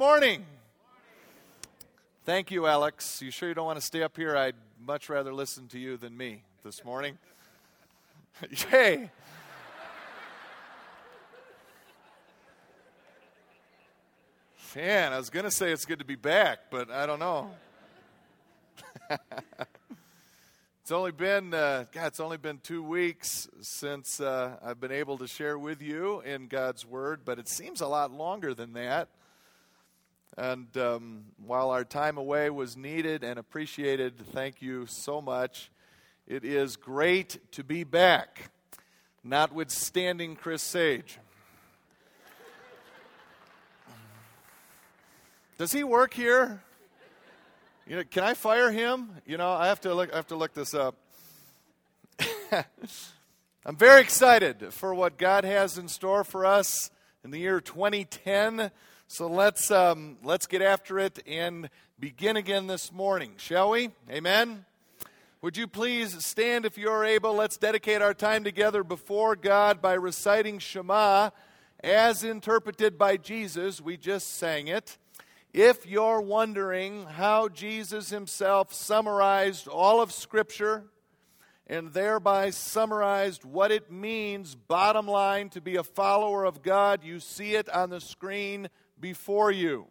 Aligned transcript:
morning. 0.00 0.46
Thank 2.24 2.50
you, 2.50 2.66
Alex. 2.66 3.20
You 3.20 3.30
sure 3.30 3.50
you 3.50 3.54
don't 3.54 3.66
want 3.66 3.78
to 3.78 3.84
stay 3.84 4.02
up 4.02 4.16
here? 4.16 4.34
I'd 4.34 4.54
much 4.82 5.10
rather 5.10 5.30
listen 5.30 5.68
to 5.68 5.78
you 5.78 5.98
than 5.98 6.16
me 6.16 6.42
this 6.64 6.86
morning. 6.86 7.18
hey. 8.70 9.10
Man, 14.74 15.12
I 15.12 15.18
was 15.18 15.28
going 15.28 15.44
to 15.44 15.50
say 15.50 15.70
it's 15.70 15.84
good 15.84 15.98
to 15.98 16.06
be 16.06 16.16
back, 16.16 16.70
but 16.70 16.90
I 16.90 17.04
don't 17.04 17.18
know. 17.18 17.50
it's 20.80 20.92
only 20.92 21.12
been, 21.12 21.52
uh, 21.52 21.84
God, 21.92 22.06
it's 22.06 22.20
only 22.20 22.38
been 22.38 22.58
two 22.62 22.82
weeks 22.82 23.50
since 23.60 24.18
uh, 24.18 24.56
I've 24.64 24.80
been 24.80 24.92
able 24.92 25.18
to 25.18 25.26
share 25.26 25.58
with 25.58 25.82
you 25.82 26.22
in 26.22 26.46
God's 26.46 26.86
Word, 26.86 27.20
but 27.26 27.38
it 27.38 27.48
seems 27.48 27.82
a 27.82 27.86
lot 27.86 28.10
longer 28.10 28.54
than 28.54 28.72
that. 28.72 29.10
And 30.36 30.74
um, 30.76 31.24
while 31.44 31.70
our 31.70 31.84
time 31.84 32.16
away 32.16 32.50
was 32.50 32.76
needed 32.76 33.24
and 33.24 33.38
appreciated, 33.38 34.16
thank 34.32 34.62
you 34.62 34.86
so 34.86 35.20
much. 35.20 35.70
It 36.26 36.44
is 36.44 36.76
great 36.76 37.52
to 37.52 37.64
be 37.64 37.82
back, 37.84 38.50
notwithstanding 39.24 40.36
Chris 40.36 40.62
Sage. 40.62 41.18
Does 45.58 45.72
he 45.72 45.84
work 45.84 46.14
here? 46.14 46.62
You 47.86 47.96
know, 47.96 48.04
can 48.04 48.22
I 48.22 48.34
fire 48.34 48.70
him? 48.70 49.10
You 49.26 49.36
know, 49.36 49.50
I 49.50 49.66
have 49.66 49.80
to 49.80 49.92
look. 49.92 50.12
I 50.12 50.16
have 50.16 50.28
to 50.28 50.36
look 50.36 50.54
this 50.54 50.72
up. 50.72 50.94
I'm 53.66 53.76
very 53.76 54.00
excited 54.00 54.72
for 54.72 54.94
what 54.94 55.18
God 55.18 55.44
has 55.44 55.76
in 55.76 55.88
store 55.88 56.24
for 56.24 56.46
us 56.46 56.90
in 57.24 57.30
the 57.30 57.38
year 57.38 57.60
2010. 57.60 58.70
So 59.12 59.26
let's 59.26 59.72
um, 59.72 60.18
let's 60.22 60.46
get 60.46 60.62
after 60.62 60.96
it 61.00 61.18
and 61.26 61.68
begin 61.98 62.36
again 62.36 62.68
this 62.68 62.92
morning, 62.92 63.32
shall 63.38 63.70
we? 63.70 63.90
Amen. 64.08 64.64
Would 65.42 65.56
you 65.56 65.66
please 65.66 66.24
stand 66.24 66.64
if 66.64 66.78
you're 66.78 67.04
able? 67.04 67.34
Let's 67.34 67.56
dedicate 67.56 68.02
our 68.02 68.14
time 68.14 68.44
together 68.44 68.84
before 68.84 69.34
God 69.34 69.82
by 69.82 69.94
reciting 69.94 70.60
Shema 70.60 71.30
as 71.82 72.22
interpreted 72.22 72.96
by 72.96 73.16
Jesus. 73.16 73.80
We 73.80 73.96
just 73.96 74.36
sang 74.36 74.68
it. 74.68 74.96
If 75.52 75.86
you're 75.86 76.20
wondering 76.20 77.06
how 77.06 77.48
Jesus 77.48 78.10
himself 78.10 78.72
summarized 78.72 79.66
all 79.66 80.00
of 80.00 80.12
Scripture 80.12 80.84
and 81.66 81.92
thereby 81.92 82.50
summarized 82.50 83.44
what 83.44 83.72
it 83.72 83.90
means, 83.90 84.54
bottom 84.54 85.08
line, 85.08 85.48
to 85.48 85.60
be 85.60 85.74
a 85.74 85.82
follower 85.82 86.44
of 86.44 86.62
God, 86.62 87.02
you 87.02 87.18
see 87.18 87.56
it 87.56 87.68
on 87.68 87.90
the 87.90 88.00
screen 88.00 88.68
before 89.00 89.50
you. 89.50 89.86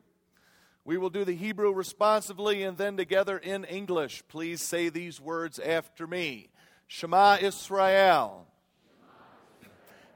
We 0.85 0.97
will 0.97 1.09
do 1.09 1.25
the 1.25 1.35
Hebrew 1.35 1.71
responsively 1.71 2.63
and 2.63 2.77
then 2.77 2.97
together 2.97 3.37
in 3.37 3.63
English. 3.65 4.23
Please 4.27 4.61
say 4.61 4.89
these 4.89 5.19
words 5.21 5.59
after 5.59 6.07
me 6.07 6.49
Shema 6.87 7.37
Israel. 7.41 8.47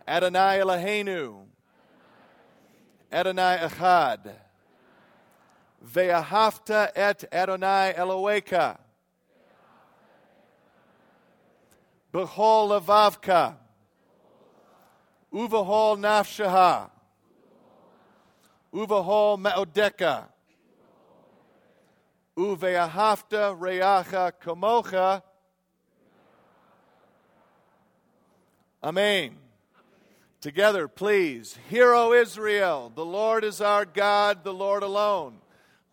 Adonai 0.08 0.60
Eloheinu. 0.60 1.46
Adonai 3.12 3.58
Echad. 3.62 4.34
Ve'ahavta 5.86 6.90
et 6.96 7.24
Adonai 7.32 7.94
Eloheka. 7.96 8.80
B'chol 12.12 12.82
levavka. 12.82 13.56
Uvahol 15.32 15.98
nafshaha. 16.00 16.90
Uvahol 18.74 19.40
me'odeka. 19.40 20.26
Uve'ahavta 22.36 23.56
reacha 23.58 24.32
kamocha. 24.42 25.22
Amen. 28.84 29.36
Together, 30.42 30.88
please. 30.88 31.58
Hear, 31.70 31.94
O 31.94 32.12
Israel, 32.12 32.92
the 32.94 33.06
Lord 33.06 33.44
is 33.44 33.62
our 33.62 33.86
God, 33.86 34.44
the 34.44 34.54
Lord 34.54 34.84
alone. 34.84 35.36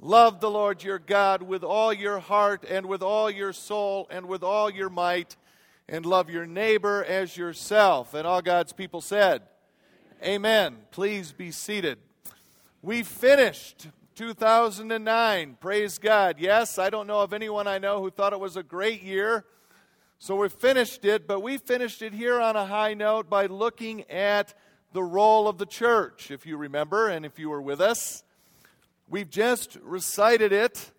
Love 0.01 0.41
the 0.41 0.51
Lord 0.51 0.83
your 0.83 0.99
God 0.99 1.43
with 1.43 1.63
all 1.63 1.93
your 1.93 2.19
heart 2.19 2.65
and 2.69 2.87
with 2.87 3.03
all 3.03 3.31
your 3.31 3.53
soul 3.53 4.09
and 4.11 4.27
with 4.27 4.43
all 4.43 4.71
your 4.71 4.89
might, 4.89 5.37
and 5.89 6.07
love 6.07 6.31
your 6.31 6.47
neighbor 6.47 7.05
as 7.05 7.37
yourself. 7.37 8.15
And 8.15 8.27
all 8.27 8.41
God's 8.41 8.73
people 8.73 9.03
said, 9.03 9.43
Amen. 10.25 10.79
Please 10.91 11.33
be 11.33 11.51
seated. 11.51 11.99
We 12.83 13.03
finished 13.03 13.89
2009. 14.15 15.59
Praise 15.61 15.99
God. 15.99 16.37
Yes, 16.39 16.79
I 16.79 16.89
don't 16.89 17.07
know 17.07 17.21
of 17.21 17.35
anyone 17.35 17.67
I 17.67 17.77
know 17.77 18.01
who 18.01 18.11
thought 18.11 18.33
it 18.33 18.41
was 18.41 18.57
a 18.57 18.63
great 18.63 19.03
year. 19.03 19.45
So 20.19 20.37
we 20.37 20.49
finished 20.49 21.05
it, 21.05 21.27
but 21.27 21.41
we 21.41 21.59
finished 21.59 22.01
it 22.01 22.15
here 22.15 22.41
on 22.41 22.57
a 22.57 22.65
high 22.65 22.95
note 22.95 23.29
by 23.29 23.47
looking 23.47 24.11
at 24.11 24.55
the 24.95 25.03
role 25.03 25.47
of 25.47 25.59
the 25.59 25.67
church, 25.67 26.31
if 26.31 26.47
you 26.47 26.57
remember, 26.57 27.09
and 27.09 27.27
if 27.27 27.39
you 27.39 27.51
were 27.51 27.61
with 27.61 27.83
us. 27.83 28.25
We've 29.11 29.29
just 29.29 29.77
recited 29.83 30.51
it. 30.51 30.91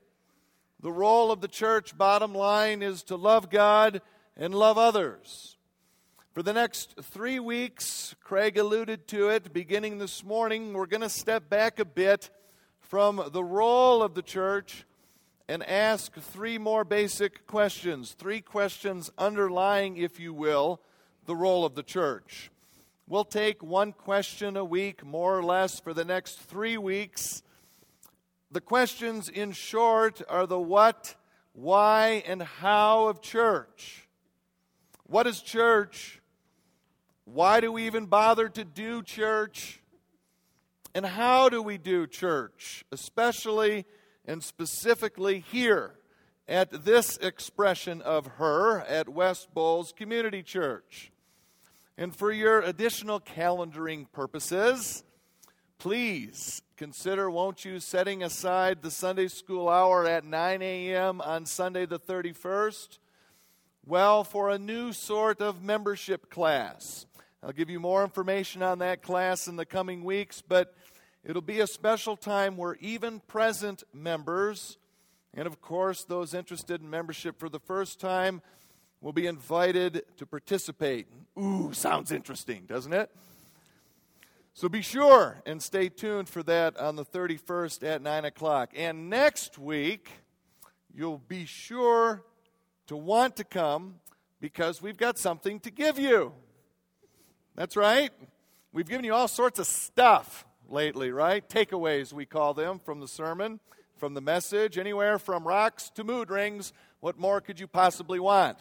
The 0.81 0.91
role 0.91 1.31
of 1.31 1.41
the 1.41 1.47
church, 1.47 1.97
bottom 1.97 2.36
line, 2.36 2.84
is 2.84 3.02
to 3.03 3.16
love 3.16 3.50
God 3.50 4.03
and 4.38 4.53
love 4.53 4.78
others. 4.78 5.50
For 6.34 6.42
the 6.42 6.53
next 6.53 6.96
three 7.02 7.40
weeks, 7.40 8.16
Craig 8.24 8.58
alluded 8.58 9.06
to 9.09 9.28
it 9.28 9.52
beginning 9.52 9.97
this 9.97 10.24
morning, 10.24 10.72
we're 10.72 10.86
going 10.86 11.02
to 11.02 11.09
step 11.09 11.50
back 11.50 11.78
a 11.78 11.84
bit 11.84 12.30
from 12.80 13.22
the 13.34 13.44
role 13.44 14.02
of 14.02 14.14
the 14.14 14.22
church 14.22 14.86
and 15.50 15.62
ask 15.64 16.14
three 16.14 16.58
more 16.58 16.86
basic 16.86 17.46
questions. 17.47 18.14
Three 18.14 18.40
questions 18.40 19.12
underlying, 19.18 19.97
if 19.97 20.22
you 20.22 20.34
will, 20.34 20.80
the 21.25 21.36
role 21.36 21.66
of 21.66 21.75
the 21.75 21.84
church. 21.84 22.50
We'll 23.09 23.25
take 23.25 23.62
one 23.62 23.91
question 23.91 24.56
a 24.56 24.64
week, 24.64 25.06
more 25.06 25.38
or 25.38 25.44
less, 25.44 25.81
for 25.81 25.94
the 25.94 26.06
next 26.06 26.40
three 26.40 26.78
weeks 26.78 27.44
the 28.52 28.62
questions, 28.62 29.28
in 29.28 29.52
short, 29.52 30.22
are 30.30 30.47
the 30.47 30.59
what, 30.59 31.16
why, 31.52 32.24
and 32.25 32.41
how 32.41 33.08
of 33.08 33.22
church. 33.22 34.08
What 35.06 35.28
is 35.28 35.41
church? 35.41 36.21
Why 37.34 37.62
do 37.62 37.72
we 37.72 37.86
even 37.86 38.08
bother 38.08 38.50
to 38.50 38.66
do 38.66 39.02
church? 39.02 39.81
And 40.94 41.06
how 41.06 41.47
do 41.47 41.62
we 41.62 41.78
do 41.78 42.06
church, 42.06 42.84
especially 42.92 43.86
and 44.25 44.44
specifically 44.44 45.40
here 45.40 45.94
at 46.46 46.84
this 46.84 47.16
expression 47.18 48.02
of 48.02 48.25
her 48.25 48.81
at 48.81 49.08
West 49.08 49.53
Bowles 49.53 49.94
Community 49.94 50.44
Church? 50.44 51.14
And 51.97 52.14
for 52.14 52.34
your 52.34 52.59
additional 52.59 53.22
calendaring 53.22 54.12
purposes, 54.12 55.06
please 55.78 56.62
consider, 56.75 57.31
won't 57.31 57.64
you, 57.64 57.80
setting 57.80 58.24
aside 58.24 58.81
the 58.81 58.91
Sunday 58.91 59.30
school 59.30 59.70
hour 59.70 60.06
at 60.06 60.25
9 60.25 60.62
a.m. 60.62 61.22
on 61.22 61.46
Sunday 61.46 61.86
the 61.86 62.00
31st? 62.00 62.97
Well, 63.86 64.24
for 64.24 64.50
a 64.50 64.59
new 64.59 64.91
sort 64.91 65.41
of 65.41 65.64
membership 65.64 66.30
class. 66.30 67.06
I'll 67.44 67.52
give 67.52 67.72
you 67.72 67.79
more 67.79 68.03
information 68.03 68.62
on 68.62 68.78
that 68.79 69.02
class 69.02 69.47
in 69.47 69.56
the 69.56 69.66
coming 69.66 70.03
weeks, 70.03 70.44
but 70.47 70.75
it'll 71.24 71.41
be 71.41 71.59
a 71.59 71.66
special 71.66 72.16
time 72.16 72.56
where 72.56 72.75
even 72.75 73.19
present 73.22 73.81
members, 73.91 74.78
and 75.34 75.47
of 75.47 75.59
course 75.59 76.03
those 76.03 76.35
interested 76.35 76.81
in 76.81 76.90
membership 76.90 77.40
for 77.40 77.50
the 77.50 77.59
first 77.59 78.00
time, 78.00 78.44
will 79.02 79.12
be 79.12 79.25
invited 79.25 80.03
to 80.18 80.28
participate. 80.28 81.07
Ooh, 81.35 81.72
sounds 81.74 82.12
interesting, 82.12 82.66
doesn't 82.68 82.94
it? 82.94 83.09
So 84.53 84.69
be 84.69 84.84
sure 84.84 85.41
and 85.44 85.63
stay 85.63 85.90
tuned 85.90 86.29
for 86.29 86.44
that 86.44 86.78
on 86.78 86.96
the 86.96 87.06
31st 87.06 87.84
at 87.84 88.03
9 88.03 88.25
o'clock. 88.25 88.72
And 88.75 89.09
next 89.09 89.58
week, 89.58 90.11
you'll 90.93 91.23
be 91.28 91.46
sure 91.46 92.22
to 92.85 92.96
want 92.96 93.38
to 93.38 93.43
come 93.43 93.96
because 94.40 94.79
we've 94.79 94.97
got 94.97 95.17
something 95.17 95.59
to 95.61 95.72
give 95.72 95.97
you. 95.97 96.34
That's 97.56 97.76
right. 97.76 98.12
We've 98.72 98.88
given 98.88 99.03
you 99.03 99.14
all 99.14 99.28
sorts 99.28 99.59
of 99.59 99.68
stuff 99.68 100.46
lately, 100.70 101.12
right? 101.12 101.48
Takeaways, 101.48 102.14
we 102.14 102.26
call 102.26 102.53
them, 102.53 102.80
from 102.80 103.02
the 103.02 103.08
sermon, 103.08 103.59
from 103.98 104.14
the 104.14 104.22
message, 104.22 104.78
anywhere 104.78 105.20
from 105.20 105.46
rocks 105.46 105.90
to 105.96 106.06
mood 106.06 106.30
rings. 106.30 106.72
What 107.02 107.20
more 107.20 107.42
could 107.42 107.59
you 107.59 107.68
possibly 107.68 108.20
want? 108.20 108.58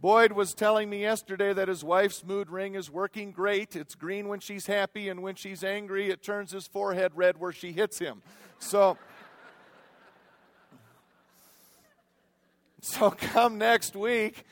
Boyd 0.00 0.32
was 0.32 0.54
telling 0.54 0.90
me 0.90 1.02
yesterday 1.02 1.52
that 1.52 1.68
his 1.68 1.84
wife's 1.84 2.24
mood 2.24 2.50
ring 2.50 2.74
is 2.74 2.90
working 2.90 3.30
great. 3.30 3.76
It's 3.76 3.94
green 3.94 4.28
when 4.28 4.40
she's 4.40 4.66
happy, 4.66 5.08
and 5.08 5.22
when 5.22 5.36
she's 5.36 5.62
angry, 5.62 6.10
it 6.10 6.22
turns 6.22 6.50
his 6.50 6.66
forehead 6.66 7.12
red 7.14 7.38
where 7.38 7.52
she 7.52 7.72
hits 7.72 7.98
him. 7.98 8.22
So, 8.58 8.96
so 12.80 13.10
come 13.10 13.58
next 13.58 13.94
week 13.94 14.44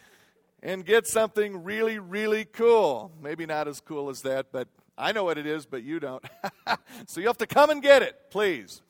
and 0.62 0.84
get 0.84 1.06
something 1.06 1.62
really, 1.62 1.98
really 1.98 2.44
cool. 2.44 3.12
Maybe 3.22 3.46
not 3.46 3.68
as 3.68 3.80
cool 3.80 4.08
as 4.08 4.22
that, 4.22 4.52
but 4.52 4.68
I 4.98 5.12
know 5.12 5.24
what 5.24 5.38
it 5.38 5.46
is, 5.46 5.66
but 5.66 5.82
you 5.82 6.00
don't. 6.00 6.24
so 7.06 7.20
you 7.20 7.26
have 7.26 7.38
to 7.38 7.46
come 7.46 7.70
and 7.70 7.82
get 7.82 8.02
it, 8.02 8.30
please. 8.30 8.82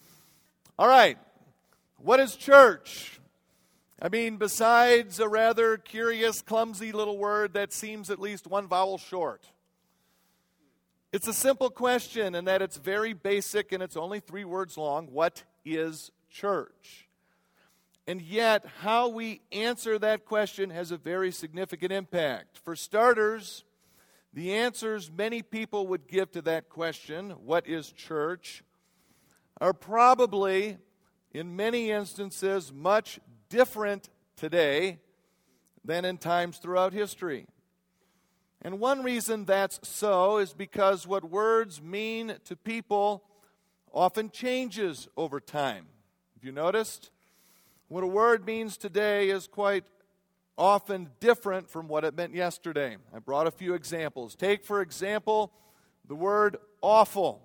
All 0.79 0.89
right. 0.89 1.19
What 1.99 2.21
is 2.21 2.37
church? 2.37 3.21
I 4.01 4.09
mean, 4.09 4.37
besides 4.37 5.21
a 5.21 5.29
rather 5.29 5.79
curious, 5.79 6.43
clumsy 6.43 6.93
little 6.93 7.17
word 7.17 7.55
that 7.55 7.73
seems 7.73 8.11
at 8.11 8.21
least 8.21 8.47
one 8.47 8.69
vowel 8.69 8.99
short. 8.99 9.47
It's 11.13 11.27
a 11.27 11.33
simple 11.33 11.71
question 11.71 12.35
in 12.35 12.45
that 12.45 12.61
it's 12.61 12.77
very 12.77 13.15
basic 13.15 13.73
and 13.73 13.83
it's 13.83 13.97
only 13.97 14.21
three 14.21 14.45
words 14.45 14.77
long. 14.77 15.07
What 15.07 15.45
is 15.65 16.11
church? 16.29 17.06
And 18.07 18.23
yet, 18.23 18.65
how 18.83 19.09
we 19.09 19.41
answer 19.51 19.99
that 19.99 20.25
question 20.25 20.71
has 20.71 20.93
a 20.93 20.97
very 20.97 21.33
significant 21.33 21.91
impact. 21.91 22.59
For 22.59 22.77
starters, 22.77 23.65
the 24.33 24.55
answers 24.55 25.11
many 25.11 25.43
people 25.43 25.89
would 25.89 26.07
give 26.07 26.31
to 26.33 26.43
that 26.43 26.69
question, 26.69 27.31
what 27.31 27.67
is 27.67 27.91
church, 27.91 28.63
are 29.61 29.73
probably, 29.73 30.79
in 31.33 31.57
many 31.57 31.91
instances, 31.91 32.73
much 32.73 33.19
different 33.49 34.09
today 34.37 34.99
than 35.85 36.05
in 36.05 36.19
times 36.19 36.59
throughout 36.59 36.93
history. 36.93 37.47
And 38.63 38.79
one 38.79 39.03
reason 39.03 39.47
that's 39.47 39.81
so 39.83 40.39
is 40.39 40.53
because 40.53 41.07
what 41.07 41.25
words 41.25 41.83
mean 41.83 42.37
to 42.45 42.57
people 42.57 43.25
often 43.93 44.31
changes 44.31 45.09
over 45.17 45.41
time. 45.41 45.87
Have 46.35 46.45
you 46.45 46.53
noticed? 46.53 47.11
What 47.89 48.05
a 48.05 48.07
word 48.07 48.47
means 48.47 48.77
today 48.77 49.31
is 49.31 49.47
quite 49.47 49.85
often 50.59 51.11
different 51.21 51.71
from 51.71 51.89
what 51.89 52.05
it 52.05 52.17
meant 52.17 52.35
yesterday. 52.35 52.97
I 53.15 53.19
brought 53.19 53.47
a 53.47 53.51
few 53.51 53.75
examples. 53.75 54.35
Take, 54.35 54.65
for 54.65 54.81
example, 54.81 55.53
the 56.09 56.15
word 56.15 56.57
awful. 56.81 57.43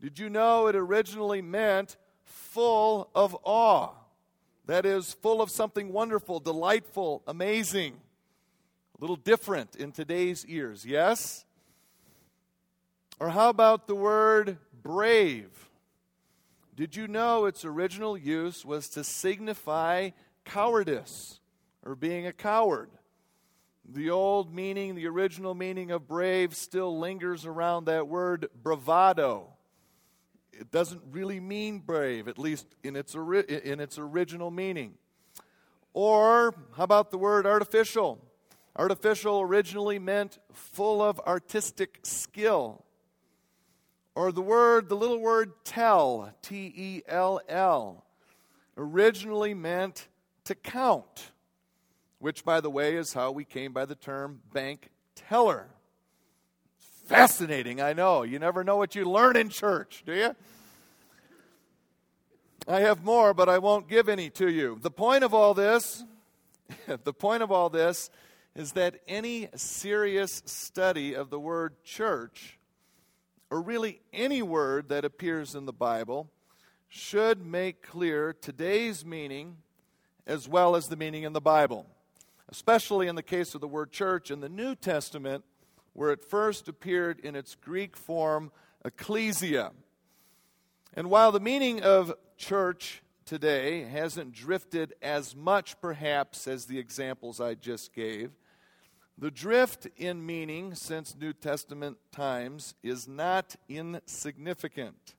Did 0.00 0.18
you 0.18 0.30
know 0.30 0.66
it 0.68 0.76
originally 0.76 1.42
meant 1.42 1.96
full 2.24 3.10
of 3.14 3.36
awe? 3.42 3.92
that 4.66 4.84
is 4.84 5.14
full 5.14 5.40
of 5.40 5.50
something 5.50 5.92
wonderful, 5.92 6.40
delightful, 6.40 7.22
amazing, 7.26 7.94
a 8.96 9.00
little 9.00 9.16
different 9.16 9.76
in 9.76 9.92
today's 9.92 10.44
ears, 10.46 10.84
yes? 10.84 11.44
Or 13.20 13.30
how 13.30 13.48
about 13.48 13.86
the 13.86 13.94
word 13.94 14.58
brave? 14.82 15.65
Did 16.76 16.94
you 16.94 17.08
know 17.08 17.46
its 17.46 17.64
original 17.64 18.16
use 18.16 18.64
was 18.64 18.88
to 18.90 19.02
signify 19.02 20.10
cowardice 20.44 21.40
or 21.82 21.96
being 21.96 22.26
a 22.26 22.32
coward? 22.32 22.90
The 23.88 24.10
old 24.10 24.54
meaning, 24.54 24.94
the 24.94 25.06
original 25.06 25.54
meaning 25.54 25.90
of 25.90 26.06
brave, 26.06 26.54
still 26.54 26.98
lingers 26.98 27.46
around 27.46 27.86
that 27.86 28.06
word 28.06 28.48
bravado 28.62 29.56
it 30.58 30.70
doesn't 30.70 31.02
really 31.10 31.40
mean 31.40 31.80
brave, 31.80 32.28
at 32.28 32.38
least 32.38 32.66
in 32.82 32.96
its, 32.96 33.14
ori- 33.14 33.44
in 33.48 33.80
its 33.80 33.98
original 33.98 34.50
meaning. 34.50 34.94
Or 35.92 36.54
how 36.76 36.84
about 36.84 37.10
the 37.10 37.18
word 37.18 37.46
artificial? 37.46 38.18
Artificial 38.74 39.40
originally 39.40 39.98
meant 39.98 40.38
full 40.52 41.02
of 41.02 41.20
artistic 41.20 42.00
skill. 42.02 42.84
Or 44.16 44.32
the 44.32 44.40
word, 44.40 44.88
the 44.88 44.96
little 44.96 45.20
word 45.20 45.52
tell, 45.62 46.32
T 46.40 46.72
E 46.74 47.02
L 47.06 47.38
L, 47.50 48.06
originally 48.78 49.52
meant 49.52 50.08
to 50.44 50.54
count, 50.54 51.32
which, 52.18 52.42
by 52.42 52.62
the 52.62 52.70
way, 52.70 52.96
is 52.96 53.12
how 53.12 53.30
we 53.30 53.44
came 53.44 53.74
by 53.74 53.84
the 53.84 53.94
term 53.94 54.40
bank 54.54 54.88
teller. 55.14 55.66
Fascinating, 57.04 57.82
I 57.82 57.92
know. 57.92 58.22
You 58.22 58.38
never 58.38 58.64
know 58.64 58.78
what 58.78 58.94
you 58.94 59.04
learn 59.04 59.36
in 59.36 59.50
church, 59.50 60.02
do 60.06 60.14
you? 60.14 60.34
I 62.66 62.80
have 62.80 63.04
more, 63.04 63.34
but 63.34 63.50
I 63.50 63.58
won't 63.58 63.86
give 63.86 64.08
any 64.08 64.30
to 64.30 64.48
you. 64.48 64.78
The 64.80 64.90
point 64.90 65.24
of 65.24 65.34
all 65.34 65.52
this, 65.52 66.02
the 67.04 67.12
point 67.12 67.42
of 67.42 67.52
all 67.52 67.68
this 67.68 68.08
is 68.54 68.72
that 68.72 68.98
any 69.06 69.50
serious 69.56 70.42
study 70.46 71.12
of 71.12 71.28
the 71.28 71.38
word 71.38 71.84
church, 71.84 72.55
or 73.50 73.60
really 73.60 74.00
any 74.12 74.42
word 74.42 74.88
that 74.88 75.04
appears 75.04 75.54
in 75.54 75.66
the 75.66 75.72
Bible, 75.72 76.30
should 76.88 77.44
make 77.44 77.82
clear 77.82 78.32
today's 78.32 79.04
meaning 79.04 79.56
as 80.26 80.48
well 80.48 80.76
as 80.76 80.88
the 80.88 80.96
meaning 80.96 81.22
in 81.22 81.32
the 81.32 81.40
Bible. 81.40 81.86
Especially 82.48 83.08
in 83.08 83.16
the 83.16 83.22
case 83.22 83.54
of 83.54 83.60
the 83.60 83.68
word 83.68 83.90
church 83.90 84.30
in 84.30 84.40
the 84.40 84.48
New 84.48 84.74
Testament, 84.74 85.44
where 85.92 86.12
it 86.12 86.24
first 86.24 86.68
appeared 86.68 87.18
in 87.20 87.34
its 87.34 87.54
Greek 87.54 87.96
form, 87.96 88.52
ecclesia. 88.84 89.72
And 90.94 91.10
while 91.10 91.32
the 91.32 91.40
meaning 91.40 91.82
of 91.82 92.12
church 92.36 93.02
today 93.24 93.82
hasn't 93.82 94.32
drifted 94.32 94.94
as 95.02 95.34
much, 95.34 95.80
perhaps, 95.80 96.46
as 96.46 96.66
the 96.66 96.78
examples 96.78 97.40
I 97.40 97.54
just 97.54 97.92
gave, 97.92 98.30
the 99.18 99.30
drift 99.30 99.86
in 99.96 100.24
meaning 100.24 100.74
since 100.74 101.16
New 101.18 101.32
Testament 101.32 101.96
times 102.12 102.74
is 102.82 103.08
not 103.08 103.56
insignificant. 103.68 105.14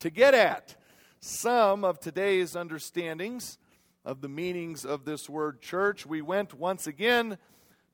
To 0.00 0.10
get 0.10 0.34
at 0.34 0.76
some 1.20 1.84
of 1.84 1.98
today's 1.98 2.54
understandings 2.54 3.58
of 4.04 4.20
the 4.20 4.28
meanings 4.28 4.84
of 4.84 5.04
this 5.04 5.28
word 5.28 5.60
church, 5.62 6.04
we 6.04 6.20
went 6.22 6.54
once 6.54 6.86
again 6.86 7.38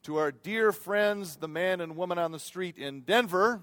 to 0.03 0.17
our 0.17 0.31
dear 0.31 0.73
friends, 0.73 1.37
the 1.37 1.49
man 1.49 1.81
and 1.81 1.97
woman 1.97 2.19
on 2.19 2.33
the 2.33 2.39
street 2.39 2.77
in 2.77 3.01
Denver, 3.01 3.61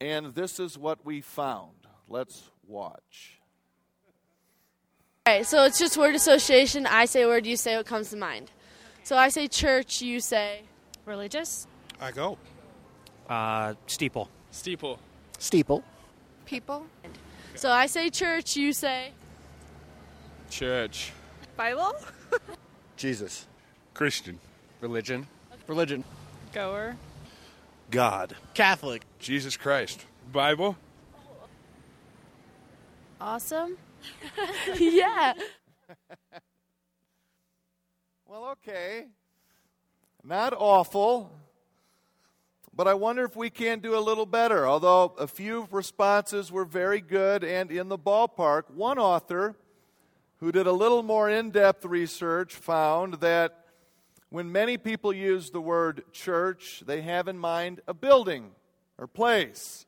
and 0.00 0.34
this 0.34 0.58
is 0.58 0.76
what 0.76 1.04
we 1.04 1.20
found. 1.20 1.86
Let's 2.08 2.50
watch. 2.66 3.40
All 5.26 5.34
right, 5.34 5.46
so 5.46 5.64
it's 5.64 5.78
just 5.78 5.96
word 5.96 6.16
association. 6.16 6.86
I 6.86 7.04
say 7.04 7.22
a 7.22 7.28
word, 7.28 7.46
you 7.46 7.56
say 7.56 7.76
what 7.76 7.86
comes 7.86 8.10
to 8.10 8.16
mind. 8.16 8.50
So 9.04 9.16
I 9.16 9.28
say 9.28 9.48
church, 9.48 10.00
you 10.00 10.20
say 10.20 10.62
religious. 11.06 11.66
I 12.00 12.12
go. 12.12 12.38
Uh, 13.28 13.74
steeple. 13.86 14.28
Steeple. 14.50 14.98
Steeple. 15.38 15.82
People. 16.46 16.86
So 17.54 17.70
I 17.70 17.86
say 17.86 18.10
church, 18.10 18.56
you 18.56 18.72
say 18.72 19.12
Church. 20.50 21.12
Bible. 21.56 21.94
Jesus. 22.96 23.46
Christian. 23.94 24.38
Religion. 24.80 25.26
Religion. 25.66 26.04
Goer. 26.52 26.96
God. 27.90 28.36
Catholic. 28.54 29.02
Jesus 29.18 29.56
Christ. 29.56 30.04
Bible. 30.30 30.76
awesome. 33.20 33.78
yeah. 34.78 35.32
Well, 38.32 38.46
okay. 38.52 39.08
Not 40.24 40.54
awful. 40.56 41.38
But 42.74 42.88
I 42.88 42.94
wonder 42.94 43.24
if 43.24 43.36
we 43.36 43.50
can 43.50 43.80
do 43.80 43.94
a 43.94 44.00
little 44.00 44.24
better. 44.24 44.66
Although 44.66 45.14
a 45.18 45.26
few 45.26 45.68
responses 45.70 46.50
were 46.50 46.64
very 46.64 47.02
good 47.02 47.44
and 47.44 47.70
in 47.70 47.90
the 47.90 47.98
ballpark, 47.98 48.70
one 48.70 48.98
author 48.98 49.54
who 50.38 50.50
did 50.50 50.66
a 50.66 50.72
little 50.72 51.02
more 51.02 51.28
in 51.28 51.50
depth 51.50 51.84
research 51.84 52.54
found 52.54 53.20
that 53.20 53.66
when 54.30 54.50
many 54.50 54.78
people 54.78 55.12
use 55.12 55.50
the 55.50 55.60
word 55.60 56.02
church, 56.10 56.84
they 56.86 57.02
have 57.02 57.28
in 57.28 57.36
mind 57.36 57.82
a 57.86 57.92
building 57.92 58.52
or 58.96 59.06
place. 59.06 59.84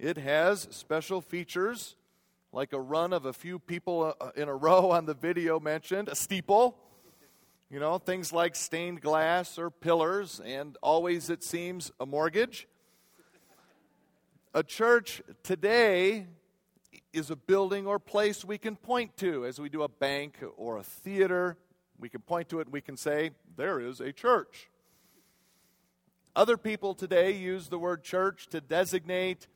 It 0.00 0.16
has 0.16 0.66
special 0.72 1.20
features 1.20 1.94
like 2.52 2.72
a 2.72 2.80
run 2.80 3.12
of 3.12 3.24
a 3.24 3.32
few 3.32 3.60
people 3.60 4.16
uh, 4.20 4.30
in 4.34 4.48
a 4.48 4.56
row 4.66 4.90
on 4.90 5.06
the 5.06 5.14
video 5.14 5.60
mentioned, 5.60 6.08
a 6.08 6.16
steeple, 6.16 6.76
you 7.70 7.78
know, 7.78 7.98
things 7.98 8.32
like 8.32 8.56
stained 8.56 9.02
glass 9.02 9.58
or 9.58 9.70
pillars, 9.70 10.40
and 10.44 10.76
always, 10.82 11.28
it 11.28 11.44
seems, 11.44 11.92
a 12.00 12.06
mortgage. 12.06 12.66
A 14.54 14.62
church 14.62 15.20
today 15.42 16.26
is 17.12 17.30
a 17.30 17.36
building 17.36 17.86
or 17.86 17.98
place 17.98 18.44
we 18.44 18.56
can 18.56 18.74
point 18.74 19.16
to 19.18 19.44
as 19.44 19.60
we 19.60 19.68
do 19.68 19.82
a 19.82 19.88
bank 19.88 20.38
or 20.56 20.78
a 20.78 20.82
theater. 20.82 21.58
We 21.98 22.08
can 22.08 22.22
point 22.22 22.48
to 22.50 22.60
it 22.60 22.66
and 22.66 22.72
we 22.72 22.80
can 22.80 22.96
say, 22.96 23.32
there 23.56 23.80
is 23.80 24.00
a 24.00 24.12
church. 24.12 24.70
Other 26.34 26.56
people 26.56 26.94
today 26.94 27.32
use 27.32 27.68
the 27.68 27.78
word 27.78 28.02
church 28.02 28.46
to 28.48 28.60
designate 28.60 29.46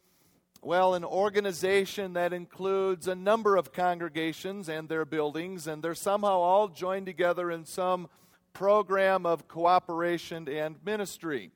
well, 0.64 0.94
an 0.94 1.04
organization 1.04 2.12
that 2.12 2.32
includes 2.32 3.08
a 3.08 3.16
number 3.16 3.56
of 3.56 3.72
congregations 3.72 4.68
and 4.68 4.88
their 4.88 5.04
buildings, 5.04 5.66
and 5.66 5.82
they're 5.82 5.92
somehow 5.92 6.38
all 6.38 6.68
joined 6.68 7.06
together 7.06 7.50
in 7.50 7.64
some 7.64 8.08
program 8.52 9.26
of 9.26 9.48
cooperation 9.48 10.48
and 10.48 10.76
ministry. 10.84 11.50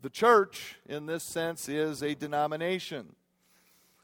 The 0.00 0.10
church, 0.10 0.76
in 0.86 1.06
this 1.06 1.24
sense, 1.24 1.68
is 1.68 2.04
a 2.04 2.14
denomination. 2.14 3.16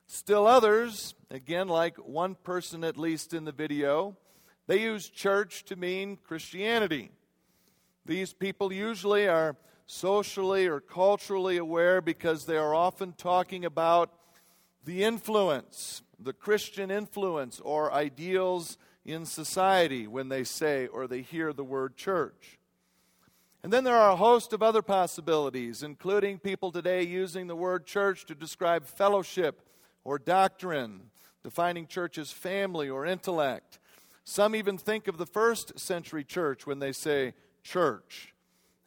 Still 0.08 0.48
others, 0.48 1.14
again, 1.30 1.68
like 1.68 1.96
one 1.98 2.34
person 2.34 2.82
at 2.82 2.98
least 2.98 3.32
in 3.32 3.44
the 3.44 3.52
video, 3.52 4.16
they 4.66 4.80
use 4.80 5.08
church 5.08 5.64
to 5.66 5.76
mean 5.76 6.16
Christianity. 6.16 7.12
These 8.04 8.32
people 8.32 8.72
usually 8.72 9.28
are 9.28 9.56
socially 9.86 10.66
or 10.66 10.80
culturally 10.80 11.58
aware 11.58 12.00
because 12.00 12.44
they 12.44 12.56
are 12.56 12.74
often 12.74 13.12
talking 13.12 13.64
about 13.64 14.10
the 14.84 15.04
influence, 15.04 16.02
the 16.18 16.32
Christian 16.32 16.90
influence, 16.90 17.60
or 17.60 17.92
ideals 17.92 18.78
in 19.04 19.26
society 19.26 20.06
when 20.06 20.28
they 20.28 20.44
say 20.44 20.86
or 20.86 21.06
they 21.06 21.22
hear 21.22 21.52
the 21.52 21.64
word 21.64 21.96
church. 21.96 22.58
And 23.62 23.72
then 23.72 23.84
there 23.84 23.96
are 23.96 24.10
a 24.10 24.16
host 24.16 24.52
of 24.52 24.62
other 24.62 24.82
possibilities, 24.82 25.82
including 25.82 26.38
people 26.38 26.72
today 26.72 27.02
using 27.04 27.46
the 27.46 27.56
word 27.56 27.86
church 27.86 28.26
to 28.26 28.34
describe 28.34 28.86
fellowship 28.86 29.62
or 30.04 30.18
doctrine, 30.18 31.10
defining 31.44 31.86
church 31.86 32.18
as 32.18 32.32
family 32.32 32.88
or 32.88 33.06
intellect. 33.06 33.78
Some 34.24 34.56
even 34.56 34.78
think 34.78 35.06
of 35.06 35.16
the 35.16 35.26
first 35.26 35.78
century 35.78 36.24
church 36.24 36.66
when 36.66 36.80
they 36.80 36.92
say 36.92 37.34
church, 37.62 38.34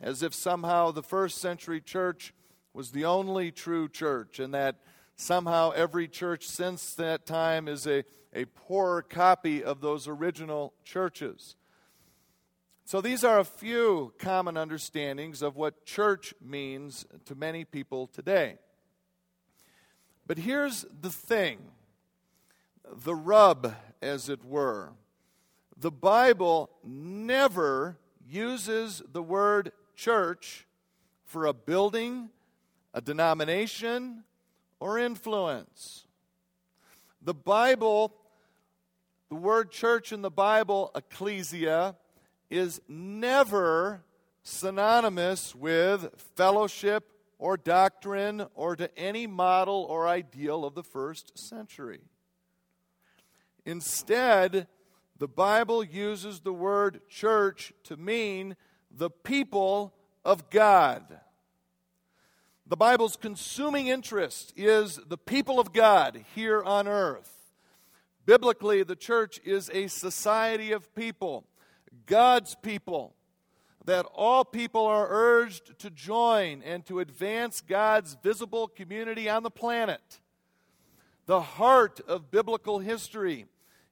as 0.01 0.21
if 0.21 0.33
somehow 0.33 0.91
the 0.91 1.03
first 1.03 1.37
century 1.37 1.79
church 1.79 2.33
was 2.73 2.91
the 2.91 3.05
only 3.05 3.51
true 3.51 3.87
church 3.87 4.39
and 4.39 4.53
that 4.53 4.75
somehow 5.15 5.71
every 5.71 6.07
church 6.07 6.47
since 6.47 6.93
that 6.95 7.25
time 7.25 7.67
is 7.67 7.87
a, 7.87 8.03
a 8.33 8.45
poorer 8.45 9.01
copy 9.01 9.63
of 9.63 9.81
those 9.81 10.07
original 10.07 10.73
churches. 10.83 11.55
So 12.83 13.01
these 13.01 13.23
are 13.23 13.39
a 13.39 13.45
few 13.45 14.13
common 14.19 14.57
understandings 14.57 15.41
of 15.41 15.55
what 15.55 15.85
church 15.85 16.33
means 16.39 17.05
to 17.25 17.33
many 17.33 17.65
people 17.65 18.07
today. 18.07 18.57
But 20.27 20.37
here's 20.37 20.85
the 21.01 21.09
thing 21.09 21.59
the 23.03 23.15
rub, 23.15 23.73
as 24.01 24.29
it 24.29 24.45
were. 24.45 24.93
The 25.77 25.91
Bible 25.91 26.69
never 26.83 27.97
uses 28.27 29.01
the 29.11 29.23
word 29.23 29.71
church 29.95 30.67
for 31.25 31.47
a 31.47 31.53
building, 31.53 32.29
a 32.93 33.01
denomination, 33.01 34.23
or 34.79 34.97
influence. 34.97 36.05
The 37.21 37.33
Bible, 37.33 38.13
the 39.29 39.35
word 39.35 39.71
church 39.71 40.11
in 40.11 40.21
the 40.21 40.31
Bible, 40.31 40.91
ecclesia, 40.95 41.95
is 42.49 42.81
never 42.87 44.03
synonymous 44.43 45.55
with 45.55 46.09
fellowship 46.35 47.11
or 47.39 47.57
doctrine 47.57 48.45
or 48.53 48.75
to 48.75 48.95
any 48.97 49.27
model 49.27 49.85
or 49.89 50.07
ideal 50.07 50.63
of 50.63 50.75
the 50.75 50.83
first 50.83 51.37
century. 51.37 52.01
Instead, 53.65 54.67
the 55.17 55.27
Bible 55.27 55.83
uses 55.83 56.41
the 56.41 56.53
word 56.53 57.01
church 57.09 57.73
to 57.83 57.97
mean 57.97 58.55
the 58.91 59.09
people 59.09 59.93
of 60.23 60.49
God. 60.49 61.19
The 62.67 62.75
Bible's 62.75 63.15
consuming 63.15 63.87
interest 63.87 64.51
is 64.55 64.99
the 65.07 65.19
people 65.19 65.59
of 65.59 65.71
God 65.71 66.25
here 66.33 66.63
on 66.63 66.87
earth. 66.87 67.31
Biblically, 68.25 68.81
the 68.81 68.95
church 68.95 69.39
is 69.45 69.69
a 69.71 69.85
society 69.85 70.71
of 70.71 70.93
people, 70.95 71.45
God's 72.07 72.55
people, 72.55 73.13
that 73.85 74.07
all 74.15 74.43
people 74.43 74.87
are 74.87 75.07
urged 75.07 75.77
to 75.77 75.91
join 75.91 76.63
and 76.63 76.83
to 76.87 77.01
advance 77.01 77.61
God's 77.61 78.17
visible 78.23 78.67
community 78.67 79.29
on 79.29 79.43
the 79.43 79.51
planet. 79.51 80.19
The 81.27 81.41
heart 81.41 82.01
of 82.07 82.31
biblical 82.31 82.79
history 82.79 83.45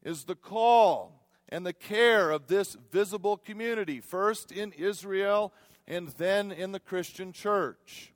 is 0.04 0.24
the 0.24 0.36
call 0.36 1.28
and 1.48 1.64
the 1.64 1.74
care 1.74 2.32
of 2.32 2.48
this 2.48 2.76
visible 2.92 3.38
community, 3.38 4.02
first 4.02 4.52
in 4.52 4.72
Israel 4.72 5.54
and 5.88 6.08
then 6.18 6.52
in 6.52 6.72
the 6.72 6.80
Christian 6.80 7.32
church. 7.34 8.13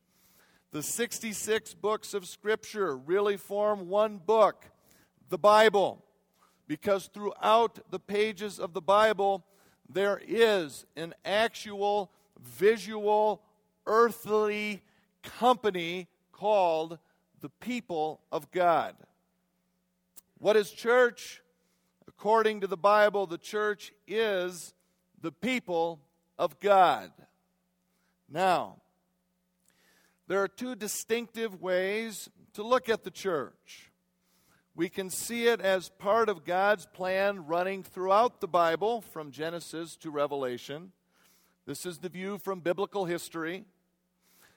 The 0.78 0.84
66 0.84 1.74
books 1.74 2.14
of 2.14 2.28
Scripture 2.28 2.96
really 2.96 3.36
form 3.36 3.90
one 3.90 4.20
book, 4.20 4.64
the 5.28 5.38
Bible, 5.40 6.06
because 6.68 7.10
throughout 7.12 7.80
the 7.90 7.98
pages 7.98 8.60
of 8.60 8.74
the 8.74 8.82
Bible, 8.82 9.44
there 9.90 10.22
is 10.24 10.86
an 10.96 11.16
actual 11.26 12.12
visual 12.40 13.42
earthly 13.88 14.84
company 15.24 16.10
called 16.32 17.00
the 17.42 17.50
people 17.50 18.22
of 18.32 18.52
God. 18.52 18.96
What 20.38 20.56
is 20.56 20.70
church? 20.70 21.42
According 22.08 22.62
to 22.62 22.68
the 22.68 22.78
Bible, 22.78 23.26
the 23.26 23.40
church 23.40 23.94
is 24.08 24.76
the 25.20 25.32
people 25.32 26.02
of 26.38 26.60
God. 26.60 27.12
Now, 28.30 28.76
there 30.28 30.44
are 30.44 30.48
two 30.48 30.76
distinctive 30.76 31.62
ways 31.62 32.30
to 32.54 32.64
look 32.64 32.90
at 32.90 33.04
the 33.04 33.12
church. 33.12 33.92
We 34.76 34.90
can 34.90 35.10
see 35.10 35.48
it 35.48 35.60
as 35.62 35.90
part 35.90 36.30
of 36.30 36.46
God's 36.46 36.86
plan 36.86 37.48
running 37.48 37.82
throughout 37.82 38.42
the 38.42 38.48
Bible 38.48 39.02
from 39.02 39.32
Genesis 39.32 39.96
to 39.98 40.12
Revelation. 40.12 40.92
This 41.66 41.86
is 41.86 41.98
the 41.98 42.10
view 42.10 42.38
from 42.38 42.60
biblical 42.60 43.06
history. 43.06 43.66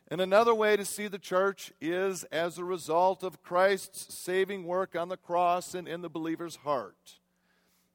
And 0.08 0.20
another 0.20 0.54
way 0.54 0.76
to 0.76 0.84
see 0.84 1.06
the 1.06 1.18
church 1.18 1.72
is 1.80 2.24
as 2.24 2.58
a 2.58 2.64
result 2.64 3.22
of 3.22 3.42
Christ's 3.42 4.12
saving 4.12 4.64
work 4.64 4.96
on 4.96 5.08
the 5.08 5.16
cross 5.16 5.74
and 5.74 5.86
in 5.86 6.02
the 6.02 6.10
believer's 6.10 6.56
heart. 6.56 7.20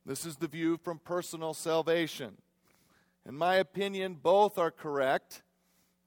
This 0.05 0.25
is 0.25 0.37
the 0.37 0.47
view 0.47 0.77
from 0.77 0.99
personal 0.99 1.53
salvation. 1.53 2.37
In 3.27 3.35
my 3.35 3.55
opinion, 3.55 4.17
both 4.21 4.57
are 4.57 4.71
correct. 4.71 5.41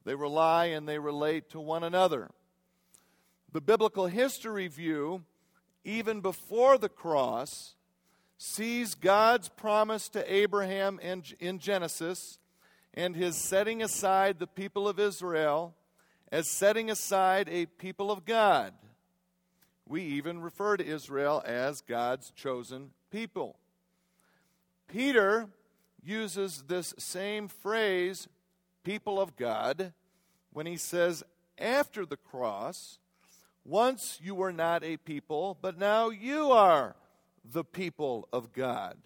They 0.05 0.15
rely 0.15 0.67
and 0.67 0.89
they 0.89 0.99
relate 0.99 1.51
to 1.51 1.61
one 1.61 1.85
another. 1.85 2.31
The 3.53 3.61
biblical 3.61 4.07
history 4.07 4.69
view, 4.69 5.25
even 5.85 6.21
before 6.21 6.79
the 6.79 6.89
cross, 6.89 7.75
sees 8.37 8.95
God's 8.95 9.49
promise 9.49 10.09
to 10.11 10.33
Abraham 10.33 11.01
in 11.01 11.59
Genesis 11.59 12.39
and 12.95 13.17
his 13.17 13.37
setting 13.37 13.83
aside 13.83 14.39
the 14.39 14.47
people 14.47 14.89
of 14.89 14.99
Israel 14.99 15.75
as 16.31 16.49
setting 16.49 16.91
aside 16.91 17.49
a 17.49 17.67
people 17.67 18.11
of 18.11 18.25
God. 18.25 18.73
We 19.87 20.03
even 20.03 20.41
refer 20.41 20.77
to 20.77 20.87
Israel 20.87 21.43
as 21.47 21.81
God's 21.81 22.31
chosen 22.33 22.91
people. 23.11 23.57
Peter 24.87 25.49
uses 26.05 26.65
this 26.69 26.95
same 26.99 27.49
phrase, 27.49 28.29
people 28.85 29.21
of 29.21 29.37
God, 29.37 29.93
when 30.53 30.67
he 30.67 30.77
says, 30.77 31.23
after 31.59 32.07
the 32.07 32.17
cross, 32.17 32.99
once 33.65 34.19
you 34.23 34.35
were 34.35 34.53
not 34.53 34.83
a 34.83 34.97
people, 34.97 35.59
but 35.61 35.79
now 35.79 36.09
you 36.09 36.51
are 36.51 36.97
the 37.45 37.65
people 37.65 38.29
of 38.33 38.53
God. 38.53 38.97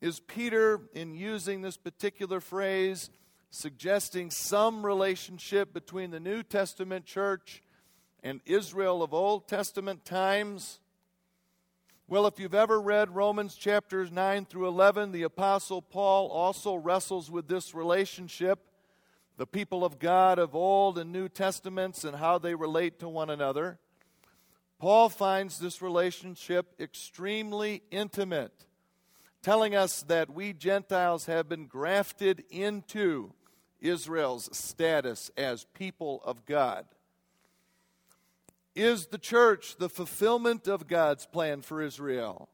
Is 0.00 0.18
Peter, 0.18 0.80
in 0.94 1.14
using 1.14 1.62
this 1.62 1.76
particular 1.76 2.40
phrase, 2.40 3.10
suggesting 3.50 4.30
some 4.30 4.84
relationship 4.84 5.72
between 5.72 6.10
the 6.10 6.18
New 6.18 6.42
Testament 6.42 7.04
church 7.04 7.62
and 8.22 8.40
Israel 8.44 9.02
of 9.02 9.14
Old 9.14 9.46
Testament 9.46 10.04
times? 10.04 10.80
Well, 12.12 12.26
if 12.26 12.38
you've 12.38 12.52
ever 12.52 12.78
read 12.78 13.14
Romans 13.14 13.54
chapters 13.54 14.12
9 14.12 14.44
through 14.44 14.68
11, 14.68 15.12
the 15.12 15.22
Apostle 15.22 15.80
Paul 15.80 16.28
also 16.28 16.74
wrestles 16.74 17.30
with 17.30 17.48
this 17.48 17.74
relationship 17.74 18.58
the 19.38 19.46
people 19.46 19.82
of 19.82 19.98
God 19.98 20.38
of 20.38 20.54
Old 20.54 20.98
and 20.98 21.10
New 21.10 21.30
Testaments 21.30 22.04
and 22.04 22.14
how 22.14 22.36
they 22.36 22.54
relate 22.54 22.98
to 22.98 23.08
one 23.08 23.30
another. 23.30 23.78
Paul 24.78 25.08
finds 25.08 25.58
this 25.58 25.80
relationship 25.80 26.74
extremely 26.78 27.82
intimate, 27.90 28.66
telling 29.40 29.74
us 29.74 30.02
that 30.02 30.28
we 30.28 30.52
Gentiles 30.52 31.24
have 31.24 31.48
been 31.48 31.64
grafted 31.64 32.44
into 32.50 33.32
Israel's 33.80 34.54
status 34.54 35.30
as 35.38 35.64
people 35.72 36.20
of 36.26 36.44
God. 36.44 36.84
Is 38.74 39.06
the 39.06 39.18
church 39.18 39.76
the 39.76 39.88
fulfillment 39.88 40.66
of 40.66 40.86
God's 40.86 41.26
plan 41.26 41.62
for 41.62 41.82
Israel? 41.82 42.48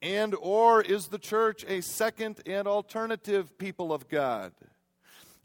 And 0.00 0.34
or 0.40 0.82
is 0.82 1.08
the 1.08 1.18
church 1.18 1.64
a 1.66 1.80
second 1.80 2.40
and 2.46 2.68
alternative 2.68 3.58
people 3.58 3.92
of 3.92 4.08
God? 4.08 4.52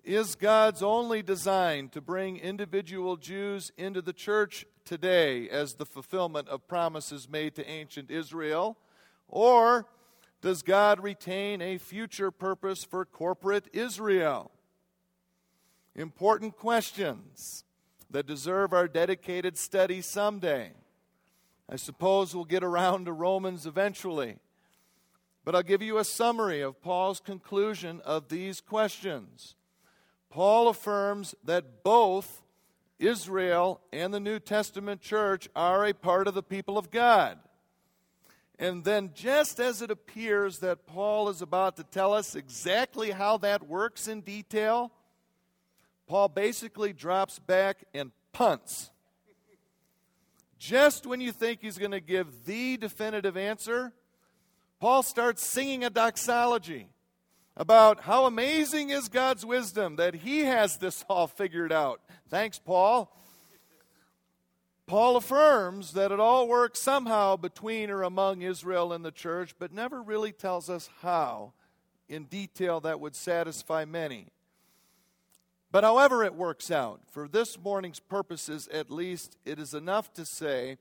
is 0.03 0.35
God's 0.35 0.83
only 0.83 1.21
design 1.21 1.87
to 1.89 2.01
bring 2.01 2.37
individual 2.37 3.15
Jews 3.15 3.71
into 3.77 4.01
the 4.01 4.13
church 4.13 4.65
today 4.83 5.49
as 5.49 5.75
the 5.75 5.85
fulfillment 5.85 6.49
of 6.49 6.67
promises 6.67 7.29
made 7.29 7.55
to 7.55 7.69
ancient 7.69 8.11
Israel? 8.11 8.77
Or 9.29 9.87
does 10.41 10.61
God 10.61 11.01
retain 11.01 11.61
a 11.61 11.77
future 11.77 12.31
purpose 12.31 12.83
for 12.83 13.05
corporate 13.05 13.69
Israel? 13.71 14.51
Important 15.95 16.57
questions 16.57 17.63
that 18.13 18.27
deserve 18.27 18.73
our 18.73 18.87
dedicated 18.87 19.57
study 19.57 19.99
someday. 19.99 20.71
I 21.67 21.75
suppose 21.75 22.35
we'll 22.35 22.45
get 22.45 22.63
around 22.63 23.05
to 23.05 23.11
Romans 23.11 23.65
eventually. 23.65 24.37
But 25.43 25.55
I'll 25.55 25.63
give 25.63 25.81
you 25.81 25.97
a 25.97 26.05
summary 26.05 26.61
of 26.61 26.81
Paul's 26.81 27.19
conclusion 27.19 28.01
of 28.05 28.29
these 28.29 28.61
questions. 28.61 29.55
Paul 30.29 30.67
affirms 30.67 31.33
that 31.43 31.83
both 31.83 32.43
Israel 32.99 33.81
and 33.91 34.13
the 34.13 34.19
New 34.19 34.39
Testament 34.39 35.01
church 35.01 35.49
are 35.55 35.83
a 35.83 35.93
part 35.93 36.27
of 36.27 36.35
the 36.35 36.43
people 36.43 36.77
of 36.77 36.91
God. 36.91 37.39
And 38.59 38.83
then, 38.83 39.09
just 39.15 39.59
as 39.59 39.81
it 39.81 39.89
appears 39.89 40.59
that 40.59 40.85
Paul 40.85 41.29
is 41.29 41.41
about 41.41 41.75
to 41.77 41.83
tell 41.83 42.13
us 42.13 42.35
exactly 42.35 43.09
how 43.09 43.37
that 43.37 43.67
works 43.67 44.07
in 44.07 44.21
detail, 44.21 44.91
Paul 46.07 46.27
basically 46.27 46.93
drops 46.93 47.39
back 47.39 47.83
and 47.93 48.11
punts. 48.31 48.91
Just 50.57 51.05
when 51.05 51.21
you 51.21 51.31
think 51.31 51.61
he's 51.61 51.77
going 51.77 51.91
to 51.91 51.99
give 51.99 52.45
the 52.45 52.77
definitive 52.77 53.35
answer, 53.35 53.91
Paul 54.79 55.03
starts 55.03 55.43
singing 55.43 55.83
a 55.83 55.89
doxology 55.89 56.87
about 57.55 58.01
how 58.01 58.25
amazing 58.25 58.89
is 58.89 59.09
God's 59.09 59.45
wisdom 59.45 59.97
that 59.97 60.15
he 60.15 60.39
has 60.45 60.77
this 60.77 61.05
all 61.09 61.27
figured 61.27 61.71
out. 61.71 62.01
Thanks, 62.29 62.59
Paul. 62.59 63.15
Paul 64.85 65.15
affirms 65.15 65.93
that 65.93 66.11
it 66.11 66.19
all 66.19 66.47
works 66.47 66.81
somehow 66.81 67.37
between 67.37 67.89
or 67.89 68.03
among 68.03 68.41
Israel 68.41 68.91
and 68.91 69.03
the 69.05 69.11
church, 69.11 69.55
but 69.57 69.71
never 69.71 70.01
really 70.01 70.31
tells 70.31 70.69
us 70.69 70.89
how 71.01 71.53
in 72.09 72.25
detail 72.25 72.79
that 72.81 72.99
would 72.99 73.15
satisfy 73.15 73.85
many. 73.85 74.27
But 75.73 75.83
however 75.83 76.23
it 76.23 76.35
works 76.35 76.69
out, 76.69 77.01
for 77.09 77.27
this 77.27 77.57
morning's 77.57 77.99
purposes 77.99 78.69
at 78.71 78.91
least, 78.91 79.37
it 79.43 79.57
is 79.57 79.73
enough 79.73 80.13
to 80.13 80.23
say 80.23 80.77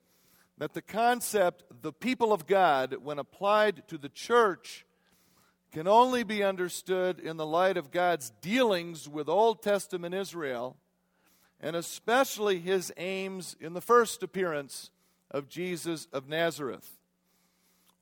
that 0.59 0.75
the 0.75 0.83
concept, 0.83 1.65
the 1.81 1.95
people 1.95 2.31
of 2.31 2.47
God, 2.47 2.97
when 3.03 3.19
applied 3.19 3.89
to 3.89 3.97
the 3.97 4.11
church, 4.11 4.85
can 5.73 5.89
only 5.89 6.25
be 6.25 6.45
understood 6.45 7.19
in 7.19 7.39
the 7.39 7.47
light 7.47 7.79
of 7.79 7.91
God's 7.91 8.35
dealings 8.43 9.09
with 9.09 9.31
Old 9.31 9.63
Testament 9.63 10.15
Israel, 10.15 10.77
and 11.59 11.75
especially 11.75 12.61
his 12.61 12.93
aims 12.99 13.57
in 13.63 13.73
the 13.73 13.81
first 13.81 14.23
appearance 14.23 14.91
of 15.31 15.49
Jesus 15.49 16.07
of 16.13 16.29
Nazareth. 16.29 16.99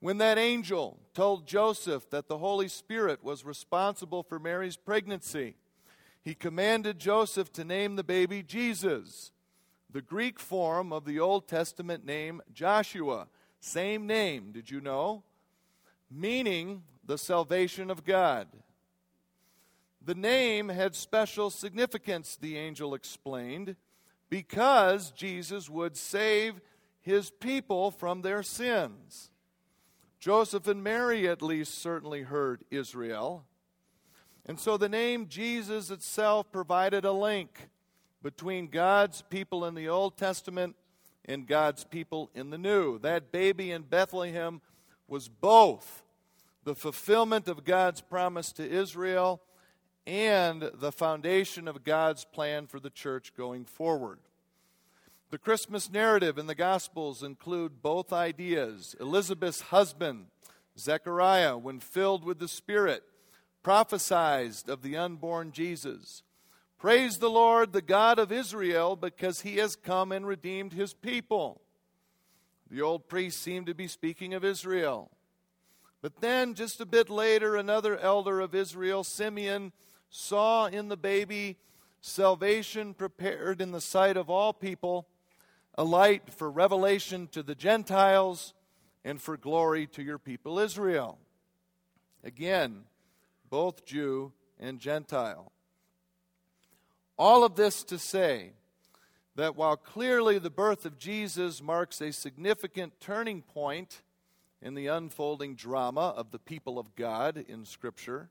When 0.01 0.19
that 0.19 0.39
angel 0.39 0.99
told 1.15 1.47
Joseph 1.47 2.11
that 2.11 2.27
the 2.27 2.39
Holy 2.39 2.67
Spirit 2.67 3.23
was 3.23 3.45
responsible 3.45 4.25
for 4.25 4.41
Mary's 4.41 4.77
pregnancy, 4.77 5.55
he 6.23 6.35
commanded 6.35 6.99
Joseph 6.99 7.53
to 7.55 7.65
name 7.65 7.97
the 7.97 8.05
baby 8.05 8.43
Jesus, 8.43 9.33
the 9.91 10.03
Greek 10.03 10.39
form 10.39 10.93
of 10.93 11.05
the 11.05 11.19
Old 11.19 11.49
Testament 11.49 12.05
name 12.05 12.43
Joshua. 12.53 13.29
Same 13.61 14.07
name, 14.07 14.53
did 14.53 14.71
you 14.71 14.81
know? 14.81 15.23
Meaning 16.11 16.83
the 17.05 17.19
salvation 17.19 17.91
of 17.91 18.05
God. 18.05 18.49
The 20.03 20.15
name 20.15 20.69
had 20.69 20.95
special 20.95 21.51
significance, 21.51 22.37
the 22.41 22.57
angel 22.57 22.95
explained, 22.95 23.77
because 24.29 25.11
Jesus 25.11 25.69
would 25.69 25.97
save 25.97 26.61
his 27.01 27.31
people 27.31 27.91
from 27.91 28.23
their 28.23 28.43
sins. 28.43 29.31
Joseph 30.19 30.67
and 30.67 30.83
Mary, 30.83 31.29
at 31.29 31.43
least, 31.43 31.79
certainly 31.79 32.23
heard 32.23 32.63
Israel. 32.71 33.45
And 34.47 34.59
so 34.59 34.77
the 34.77 34.89
name 34.89 35.29
Jesus 35.29 35.91
itself 35.91 36.51
provided 36.51 37.05
a 37.05 37.13
link 37.13 37.69
between 38.23 38.69
God's 38.69 39.23
people 39.23 39.65
in 39.65 39.75
the 39.75 39.89
Old 39.89 40.17
Testament 40.17 40.77
and 41.25 41.47
God's 41.47 41.85
people 41.85 42.31
in 42.35 42.51
the 42.51 42.59
New. 42.59 42.99
That 42.99 43.33
baby 43.33 43.71
in 43.71 43.83
Bethlehem 43.83 44.61
was 45.07 45.29
both 45.29 46.03
the 46.65 46.75
fulfillment 46.75 47.49
of 47.49 47.65
God's 47.65 48.01
promise 48.01 48.53
to 48.53 48.69
Israel, 48.69 49.41
and 50.07 50.71
the 50.75 50.93
foundation 50.93 51.69
of 51.69 51.85
God's 51.85 52.25
plan 52.25 52.67
for 52.67 52.81
the 52.81 52.91
church 52.91 53.33
going 53.37 53.65
forward. 53.65 54.19
The 55.31 55.39
Christmas 55.39 55.91
narrative 55.91 56.39
in 56.39 56.47
the 56.47 56.55
Gospels 56.55 57.23
include 57.23 57.83
both 57.83 58.13
ideas. 58.13 58.97
Elizabeth's 58.99 59.61
husband, 59.61 60.27
Zechariah, 60.77 61.57
when 61.57 61.81
filled 61.81 62.25
with 62.25 62.41
the 62.41 62.49
Spirit, 62.49 63.05
prophesied 63.63 64.69
of 64.69 64.83
the 64.83 64.97
unborn 64.97 65.53
Jesus. 65.53 66.23
Praise 66.79 67.19
the 67.19 67.31
Lord, 67.31 67.73
the 67.73 67.83
God 67.83 68.19
of 68.19 68.33
Israel, 68.33 68.97
because 68.97 69.43
he 69.43 69.57
has 69.57 69.77
come 69.77 70.13
and 70.13 70.27
redeemed 70.27 70.73
his 70.73 70.95
people. 70.95 71.61
The 72.71 72.81
old 72.81 73.09
priest 73.09 73.43
seemed 73.43 73.67
to 73.67 73.75
be 73.75 73.87
speaking 73.87 74.33
of 74.33 74.45
Israel. 74.45 75.11
But 76.01 76.21
then, 76.21 76.55
just 76.55 76.81
a 76.81 76.87
bit 76.87 77.11
later, 77.11 77.57
another 77.57 77.99
elder 77.99 78.41
of 78.41 78.55
Israel, 78.55 79.05
Simeon, 79.05 79.73
saw 80.09 80.67
in 80.67 80.89
the 80.89 80.97
baby 80.97 81.59
salvation 82.01 82.95
prepared 82.95 83.61
in 83.61 83.73
the 83.73 83.81
sight 83.81 84.17
of 84.17 84.31
all 84.31 84.55
people, 84.55 85.07
a 85.77 85.85
light 85.85 86.33
for 86.33 86.51
revelation 86.51 87.29
to 87.33 87.43
the 87.43 87.55
Gentiles 87.55 88.55
and 89.05 89.21
for 89.21 89.37
glory 89.37 89.87
to 89.89 90.03
your 90.03 90.19
people 90.19 90.59
Israel. 90.59 91.19
Again, 92.25 92.85
both 93.51 93.85
Jew 93.85 94.33
and 94.59 94.79
Gentile. 94.79 95.53
All 97.19 97.45
of 97.45 97.57
this 97.57 97.83
to 97.85 97.99
say 97.99 98.53
that 99.37 99.57
while 99.57 99.77
clearly 99.77 100.39
the 100.39 100.51
birth 100.51 100.87
of 100.87 100.99
Jesus 100.99 101.63
marks 101.63 102.01
a 102.01 102.13
significant 102.13 102.95
turning 103.01 103.43
point 103.43 104.03
in 104.63 104.75
the 104.75 104.87
unfolding 104.87 105.55
drama 105.55 106.15
of 106.17 106.31
the 106.31 106.39
people 106.39 106.79
of 106.79 106.95
God 106.95 107.45
in 107.49 107.65
Scripture. 107.65 108.29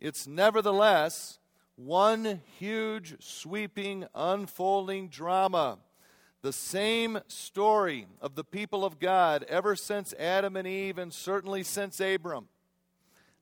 It's 0.00 0.26
nevertheless 0.26 1.38
one 1.76 2.40
huge, 2.58 3.16
sweeping, 3.20 4.06
unfolding 4.14 5.08
drama. 5.08 5.78
The 6.42 6.52
same 6.52 7.20
story 7.28 8.06
of 8.20 8.34
the 8.34 8.44
people 8.44 8.84
of 8.84 8.98
God 8.98 9.44
ever 9.48 9.76
since 9.76 10.14
Adam 10.18 10.56
and 10.56 10.66
Eve, 10.66 10.96
and 10.96 11.12
certainly 11.12 11.62
since 11.62 12.00
Abram. 12.00 12.48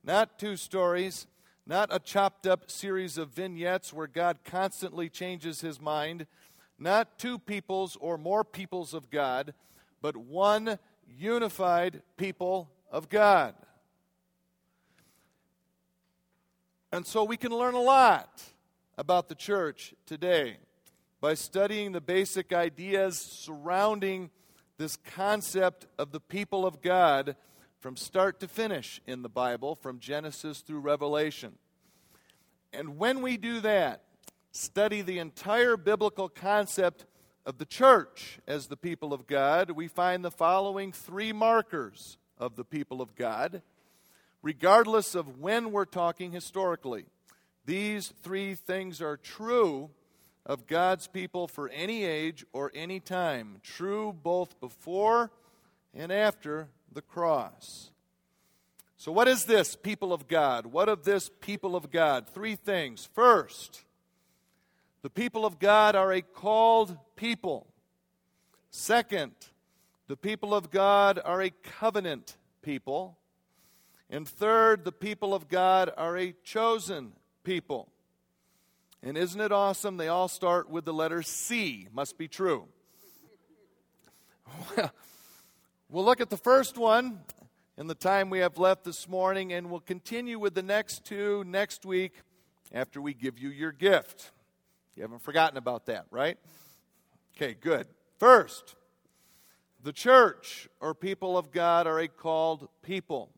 Not 0.05 0.39
two 0.39 0.57
stories, 0.57 1.27
not 1.67 1.89
a 1.91 1.99
chopped 1.99 2.47
up 2.47 2.71
series 2.71 3.17
of 3.17 3.31
vignettes 3.31 3.91
where 3.91 4.07
God 4.07 4.41
constantly 4.45 5.09
changes 5.09 5.63
his 5.63 5.81
mind, 5.81 6.27
not 6.79 7.19
two 7.19 7.39
peoples 7.39 7.97
or 7.99 8.19
more 8.19 8.45
peoples 8.45 8.93
of 8.93 9.11
God, 9.11 9.55
but 10.03 10.15
one 10.15 10.79
unified 11.09 12.03
people 12.19 12.71
of 12.91 13.09
God. 13.09 13.55
And 16.93 17.07
so 17.07 17.25
we 17.25 17.39
can 17.39 17.51
learn 17.51 17.75
a 17.75 17.81
lot 17.81 18.43
about 18.99 19.29
the 19.31 19.35
church 19.35 19.95
today 20.05 20.59
by 21.21 21.33
studying 21.33 21.93
the 21.93 22.01
basic 22.03 22.53
ideas 22.53 23.19
surrounding 23.19 24.31
this 24.77 24.97
concept 24.97 25.87
of 25.99 26.13
the 26.13 26.21
people 26.21 26.67
of 26.67 26.83
God 26.83 27.37
from 27.85 27.97
start 27.97 28.41
to 28.41 28.49
finish 28.49 29.03
in 29.07 29.21
the 29.21 29.29
Bible, 29.29 29.75
from 29.75 29.99
Genesis 29.99 30.61
through 30.61 30.79
Revelation. 30.79 31.53
And 32.73 32.97
when 32.97 33.21
we 33.21 33.37
do 33.37 33.61
that, 33.61 34.01
study 34.53 35.03
the 35.03 35.19
entire 35.19 35.77
biblical 35.77 36.31
concept 36.31 37.05
of 37.45 37.59
the 37.59 37.67
church 37.67 38.39
as 38.47 38.69
the 38.69 38.77
people 38.79 39.13
of 39.13 39.27
God, 39.27 39.73
we 39.73 39.87
find 39.87 40.25
the 40.25 40.31
following 40.31 40.93
three 40.93 41.31
markers 41.31 42.17
of 42.39 42.57
the 42.57 42.65
people 42.65 43.03
of 43.03 43.15
God, 43.15 43.61
regardless 44.41 45.15
of 45.15 45.39
when 45.39 45.71
we're 45.71 45.85
talking 45.85 46.33
historically. 46.33 47.05
These 47.67 48.15
three 48.23 48.55
things 48.55 49.03
are 49.03 49.19
true 49.19 49.91
of 50.47 50.67
God's 50.67 51.07
people 51.07 51.47
for 51.47 51.69
any 51.69 52.05
age 52.07 52.47
or 52.55 52.73
any 52.75 52.99
time, 52.99 53.59
true 53.63 54.11
both 54.11 54.59
before 54.59 55.31
and 55.93 56.11
after 56.11 56.69
the 56.95 57.03
cross. 57.03 57.91
So, 58.97 59.13
what 59.13 59.29
is 59.29 59.45
this 59.45 59.77
people 59.77 60.13
of 60.13 60.29
God? 60.29 60.67
What 60.67 60.89
of 60.89 61.05
this 61.05 61.31
people 61.41 61.77
of 61.77 61.91
God? 61.91 62.27
Three 62.29 62.57
things. 62.57 63.09
First, 63.13 63.83
the 65.03 65.11
people 65.11 65.45
of 65.45 65.59
God 65.59 65.95
are 65.95 66.13
a 66.13 66.23
called 66.23 66.97
people. 67.17 67.67
Second, 68.71 69.33
the 70.09 70.17
people 70.17 70.55
of 70.55 70.71
God 70.71 71.21
are 71.23 71.43
a 71.43 71.51
covenant 71.51 72.37
people. 72.63 73.19
And 74.09 74.27
third, 74.27 74.85
the 74.85 74.93
people 74.93 75.35
of 75.35 75.49
God 75.49 75.91
are 75.97 76.17
a 76.17 76.35
chosen 76.45 77.13
people. 77.43 77.91
And 79.03 79.19
isn't 79.19 79.41
it 79.41 79.53
awesome? 79.53 79.99
They 79.99 80.09
all 80.09 80.29
start 80.29 80.71
with 80.71 80.85
the 80.87 80.95
letter 80.95 81.23
C. 81.23 81.89
Must 81.93 82.17
be 82.17 82.29
true. 82.29 82.69
Well, 85.95 86.05
look 86.05 86.21
at 86.21 86.29
the 86.29 86.37
first 86.37 86.77
one 86.77 87.21
in 87.79 87.87
the 87.87 87.95
time 87.95 88.29
we 88.29 88.41
have 88.41 88.59
left 88.59 88.83
this 88.83 89.09
morning, 89.09 89.53
and 89.53 89.71
we'll 89.71 89.79
continue 89.79 90.41
with 90.41 90.53
the 90.53 90.63
next 90.65 91.05
two 91.05 91.45
next 91.47 91.87
week 91.87 92.15
after 92.73 93.01
we 93.01 93.15
give 93.15 93.39
you 93.39 93.49
your 93.51 93.71
gift. 93.71 94.33
You 94.97 95.03
haven't 95.03 95.23
forgotten 95.23 95.57
about 95.57 95.87
that, 95.87 96.07
right? 96.11 96.37
Okay, 97.37 97.55
good. 97.55 97.87
First, 98.19 98.75
the 99.85 99.93
church 99.93 100.69
or 100.81 100.97
people 100.97 101.39
of 101.39 101.53
God 101.53 101.87
are 101.87 102.01
a 102.01 102.09
called 102.09 102.69
people. 102.83 103.31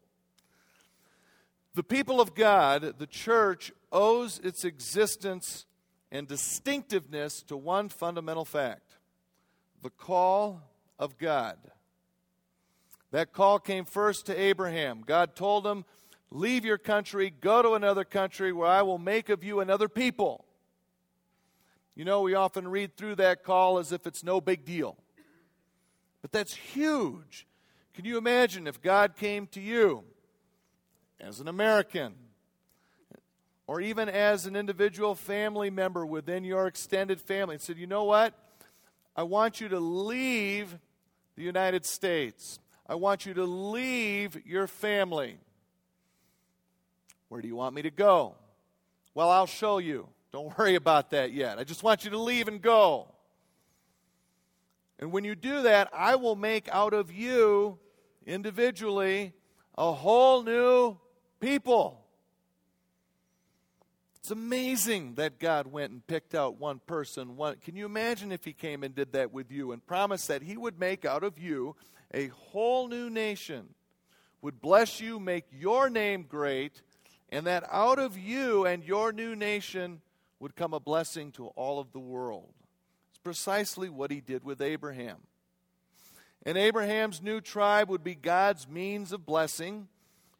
The 1.74 1.84
people 1.84 2.22
of 2.22 2.34
God, 2.34 2.94
the 2.98 3.06
church, 3.06 3.70
owes 3.92 4.38
its 4.38 4.64
existence 4.64 5.66
and 6.10 6.26
distinctiveness 6.26 7.42
to 7.48 7.56
one 7.58 7.90
fundamental 7.90 8.46
fact 8.46 8.96
the 9.82 9.90
call 9.90 10.62
of 10.98 11.18
God. 11.18 11.58
That 13.16 13.32
call 13.32 13.58
came 13.58 13.86
first 13.86 14.26
to 14.26 14.38
Abraham. 14.38 15.02
God 15.06 15.34
told 15.34 15.66
him, 15.66 15.86
Leave 16.30 16.66
your 16.66 16.76
country, 16.76 17.30
go 17.30 17.62
to 17.62 17.72
another 17.72 18.04
country 18.04 18.52
where 18.52 18.68
I 18.68 18.82
will 18.82 18.98
make 18.98 19.30
of 19.30 19.42
you 19.42 19.60
another 19.60 19.88
people. 19.88 20.44
You 21.94 22.04
know, 22.04 22.20
we 22.20 22.34
often 22.34 22.68
read 22.68 22.94
through 22.94 23.14
that 23.14 23.42
call 23.42 23.78
as 23.78 23.90
if 23.90 24.06
it's 24.06 24.22
no 24.22 24.38
big 24.42 24.66
deal. 24.66 24.98
But 26.20 26.30
that's 26.30 26.54
huge. 26.54 27.46
Can 27.94 28.04
you 28.04 28.18
imagine 28.18 28.66
if 28.66 28.82
God 28.82 29.16
came 29.16 29.46
to 29.46 29.62
you 29.62 30.04
as 31.18 31.40
an 31.40 31.48
American 31.48 32.12
or 33.66 33.80
even 33.80 34.10
as 34.10 34.44
an 34.44 34.56
individual 34.56 35.14
family 35.14 35.70
member 35.70 36.04
within 36.04 36.44
your 36.44 36.66
extended 36.66 37.22
family 37.22 37.54
and 37.54 37.62
said, 37.62 37.78
You 37.78 37.86
know 37.86 38.04
what? 38.04 38.34
I 39.16 39.22
want 39.22 39.58
you 39.58 39.68
to 39.70 39.80
leave 39.80 40.76
the 41.34 41.44
United 41.44 41.86
States. 41.86 42.58
I 42.88 42.94
want 42.94 43.26
you 43.26 43.34
to 43.34 43.44
leave 43.44 44.46
your 44.46 44.66
family. 44.66 45.38
Where 47.28 47.40
do 47.40 47.48
you 47.48 47.56
want 47.56 47.74
me 47.74 47.82
to 47.82 47.90
go? 47.90 48.36
Well, 49.14 49.30
I'll 49.30 49.46
show 49.46 49.78
you. 49.78 50.08
Don't 50.32 50.56
worry 50.58 50.76
about 50.76 51.10
that 51.10 51.32
yet. 51.32 51.58
I 51.58 51.64
just 51.64 51.82
want 51.82 52.04
you 52.04 52.10
to 52.10 52.18
leave 52.18 52.48
and 52.48 52.62
go. 52.62 53.08
And 54.98 55.12
when 55.12 55.24
you 55.24 55.34
do 55.34 55.62
that, 55.62 55.90
I 55.92 56.16
will 56.16 56.36
make 56.36 56.68
out 56.70 56.94
of 56.94 57.12
you 57.12 57.78
individually 58.24 59.32
a 59.76 59.92
whole 59.92 60.42
new 60.42 60.96
people. 61.40 62.05
It's 64.26 64.32
amazing 64.32 65.14
that 65.14 65.38
God 65.38 65.68
went 65.68 65.92
and 65.92 66.04
picked 66.04 66.34
out 66.34 66.58
one 66.58 66.80
person. 66.84 67.36
One, 67.36 67.58
can 67.64 67.76
you 67.76 67.86
imagine 67.86 68.32
if 68.32 68.44
He 68.44 68.52
came 68.52 68.82
and 68.82 68.92
did 68.92 69.12
that 69.12 69.32
with 69.32 69.52
you 69.52 69.70
and 69.70 69.86
promised 69.86 70.26
that 70.26 70.42
He 70.42 70.56
would 70.56 70.80
make 70.80 71.04
out 71.04 71.22
of 71.22 71.38
you 71.38 71.76
a 72.12 72.26
whole 72.26 72.88
new 72.88 73.08
nation, 73.08 73.68
would 74.42 74.60
bless 74.60 75.00
you, 75.00 75.20
make 75.20 75.44
your 75.52 75.88
name 75.88 76.24
great, 76.28 76.82
and 77.28 77.46
that 77.46 77.62
out 77.70 78.00
of 78.00 78.18
you 78.18 78.66
and 78.66 78.82
your 78.82 79.12
new 79.12 79.36
nation 79.36 80.00
would 80.40 80.56
come 80.56 80.74
a 80.74 80.80
blessing 80.80 81.30
to 81.30 81.46
all 81.54 81.78
of 81.78 81.92
the 81.92 82.00
world? 82.00 82.52
It's 83.10 83.20
precisely 83.20 83.88
what 83.88 84.10
He 84.10 84.20
did 84.20 84.42
with 84.42 84.60
Abraham. 84.60 85.18
And 86.44 86.58
Abraham's 86.58 87.22
new 87.22 87.40
tribe 87.40 87.88
would 87.90 88.02
be 88.02 88.16
God's 88.16 88.66
means 88.66 89.12
of 89.12 89.24
blessing 89.24 89.86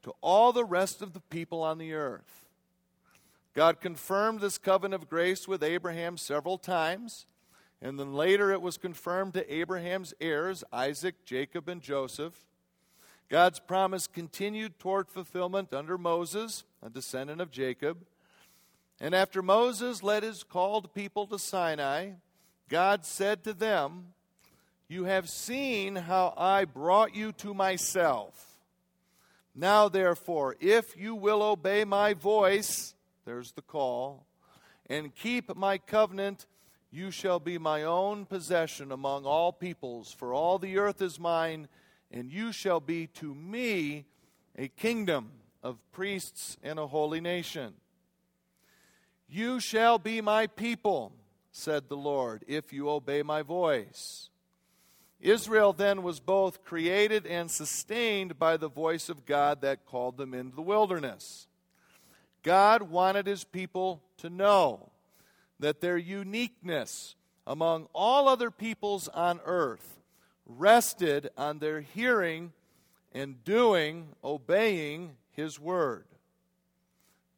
to 0.03 0.12
all 0.20 0.53
the 0.53 0.64
rest 0.64 1.03
of 1.03 1.12
the 1.12 1.20
people 1.20 1.62
on 1.62 1.79
the 1.79 1.92
earth. 1.92 2.46
God 3.57 3.81
confirmed 3.81 4.40
this 4.40 4.59
covenant 4.59 5.03
of 5.03 5.09
grace 5.09 5.49
with 5.49 5.64
Abraham 5.64 6.19
several 6.19 6.59
times, 6.59 7.25
and 7.81 7.99
then 7.99 8.12
later 8.12 8.53
it 8.53 8.61
was 8.61 8.77
confirmed 8.77 9.33
to 9.33 9.51
Abraham's 9.51 10.12
heirs, 10.21 10.62
Isaac, 10.75 11.25
Jacob, 11.25 11.66
and 11.66 11.81
Joseph. 11.81 12.35
God's 13.31 13.59
promise 13.59 14.07
continued 14.07 14.79
toward 14.79 15.09
fulfillment 15.09 15.73
under 15.73 15.97
Moses, 15.97 16.64
a 16.83 16.90
descendant 16.90 17.40
of 17.40 17.51
Jacob. 17.51 18.05
And 19.01 19.14
after 19.14 19.40
Moses 19.40 20.03
led 20.03 20.23
his 20.23 20.45
called 20.45 20.92
people 20.92 21.27
to 21.29 21.38
Sinai, 21.38 22.11
God 22.69 23.07
said 23.07 23.42
to 23.45 23.55
them, 23.55 24.09
You 24.87 25.05
have 25.05 25.31
seen 25.31 25.97
how 25.97 26.35
I 26.37 26.66
brought 26.66 27.16
you 27.16 27.33
to 27.33 27.55
myself. 27.55 28.59
Now, 29.55 29.88
therefore, 29.88 30.57
if 30.61 30.95
you 30.95 31.14
will 31.14 31.42
obey 31.42 31.85
my 31.85 32.12
voice, 32.12 32.92
there's 33.27 33.53
the 33.53 33.62
call. 33.62 34.25
And 34.89 35.15
keep 35.15 35.55
my 35.55 35.77
covenant, 35.77 36.47
you 36.91 37.11
shall 37.11 37.41
be 37.41 37.59
my 37.59 37.83
own 37.83 38.25
possession 38.25 38.93
among 38.93 39.27
all 39.27 39.53
peoples, 39.53 40.12
for 40.12 40.33
all 40.33 40.59
the 40.59 40.79
earth 40.79 41.03
is 41.03 41.21
mine, 41.21 41.69
and 42.11 42.31
you 42.31 42.53
shall 42.53 42.81
be 42.81 43.09
to 43.09 43.35
me 43.35 44.07
a 44.57 44.69
kingdom 44.69 45.33
of 45.62 45.79
priests 45.93 46.57
and 46.62 46.79
a 46.79 46.87
holy 46.87 47.21
nation. 47.21 47.75
You 49.29 49.59
shall 49.59 49.99
be 49.99 50.21
my 50.21 50.47
people, 50.47 51.12
said 51.51 51.89
the 51.89 51.97
Lord, 51.97 52.45
if 52.47 52.73
you 52.73 52.89
obey 52.89 53.23
my 53.23 53.43
voice. 53.43 54.31
Israel 55.21 55.73
then 55.73 56.05
was 56.05 56.21
both 56.21 56.65
created 56.65 57.27
and 57.27 57.51
sustained 57.51 58.39
by 58.39 58.57
the 58.57 58.69
voice 58.69 59.09
of 59.09 59.27
God 59.27 59.62
that 59.62 59.85
called 59.85 60.17
them 60.17 60.33
into 60.33 60.55
the 60.55 60.62
wilderness. 60.62 61.49
God 62.47 62.85
wanted 62.85 63.27
his 63.27 63.43
people 63.43 64.01
to 64.19 64.31
know 64.31 64.91
that 65.59 65.81
their 65.81 65.99
uniqueness 65.99 67.17
among 67.45 67.89
all 67.93 68.29
other 68.29 68.53
peoples 68.53 69.09
on 69.09 69.41
earth 69.45 69.99
rested 70.47 71.29
on 71.37 71.59
their 71.59 71.81
hearing 71.81 72.53
and 73.13 73.43
doing, 73.43 74.11
obeying 74.23 75.17
his 75.33 75.59
word. 75.59 76.05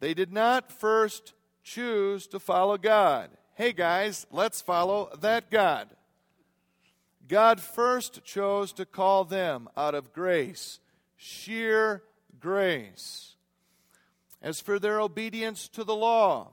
They 0.01 0.13
did 0.13 0.31
not 0.31 0.71
first 0.71 1.33
choose 1.65 2.27
to 2.27 2.39
follow 2.39 2.77
God. 2.77 3.31
Hey 3.55 3.73
guys, 3.73 4.27
let's 4.31 4.61
follow 4.61 5.09
that 5.23 5.51
God. 5.51 5.89
God 7.27 7.63
first 7.63 8.23
chose 8.25 8.75
to 8.75 8.85
call 8.85 9.25
them 9.25 9.71
out 9.75 9.95
of 9.95 10.13
grace, 10.13 10.81
sheer 11.17 12.03
grace. 12.39 13.37
As 14.41 14.61
for 14.61 14.79
their 14.79 15.01
obedience 15.01 15.69
to 15.69 15.85
the 15.85 15.95
law, 15.95 16.51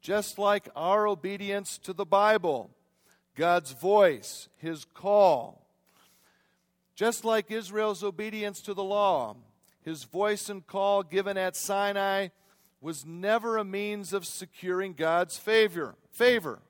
just 0.00 0.38
like 0.38 0.68
our 0.76 1.08
obedience 1.08 1.78
to 1.78 1.92
the 1.92 2.04
Bible, 2.04 2.70
God's 3.34 3.72
voice, 3.72 4.48
His 4.56 4.84
call, 4.84 5.66
just 6.94 7.24
like 7.24 7.50
Israel's 7.50 8.04
obedience 8.04 8.60
to 8.62 8.74
the 8.74 8.84
law, 8.84 9.36
His 9.82 10.04
voice 10.04 10.48
and 10.48 10.66
call 10.66 11.02
given 11.02 11.36
at 11.36 11.56
Sinai 11.56 12.28
was 12.80 13.04
never 13.06 13.56
a 13.56 13.64
means 13.64 14.12
of 14.12 14.26
securing 14.26 14.92
God's 14.92 15.38
favor. 15.38 15.94
Favor. 16.10 16.60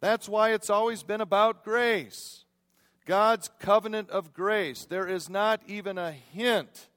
That's 0.00 0.28
why 0.28 0.52
it's 0.52 0.70
always 0.70 1.02
been 1.02 1.20
about 1.20 1.64
grace. 1.64 2.44
God's 3.06 3.50
covenant 3.60 4.10
of 4.10 4.34
grace. 4.34 4.84
There 4.84 5.06
is 5.06 5.30
not 5.30 5.60
even 5.66 5.96
a 5.98 6.12
hint 6.12 6.88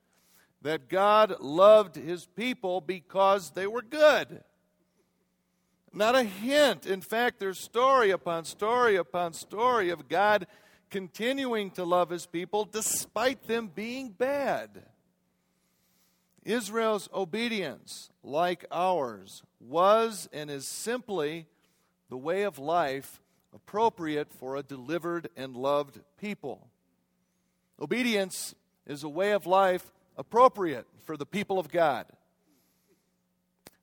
that 0.61 0.89
God 0.89 1.39
loved 1.39 1.95
his 1.95 2.25
people 2.25 2.81
because 2.81 3.51
they 3.51 3.67
were 3.67 3.81
good. 3.81 4.43
Not 5.93 6.15
a 6.15 6.23
hint. 6.23 6.85
In 6.85 7.01
fact, 7.01 7.39
there's 7.39 7.59
story 7.59 8.11
upon 8.11 8.45
story 8.45 8.95
upon 8.95 9.33
story 9.33 9.89
of 9.89 10.07
God 10.07 10.47
continuing 10.89 11.71
to 11.71 11.83
love 11.83 12.09
his 12.09 12.25
people 12.25 12.65
despite 12.65 13.47
them 13.47 13.71
being 13.73 14.09
bad. 14.09 14.83
Israel's 16.43 17.09
obedience, 17.13 18.09
like 18.23 18.65
ours, 18.71 19.43
was 19.59 20.29
and 20.31 20.49
is 20.49 20.67
simply 20.67 21.47
the 22.09 22.17
way 22.17 22.43
of 22.43 22.57
life 22.57 23.21
appropriate 23.53 24.31
for 24.31 24.55
a 24.55 24.63
delivered 24.63 25.29
and 25.35 25.55
loved 25.55 25.99
people. 26.19 26.69
Obedience 27.79 28.55
is 28.85 29.03
a 29.03 29.09
way 29.09 29.31
of 29.31 29.45
life 29.45 29.91
appropriate 30.19 30.85
for 31.05 31.15
the 31.17 31.25
people 31.25 31.57
of 31.57 31.71
God. 31.71 32.05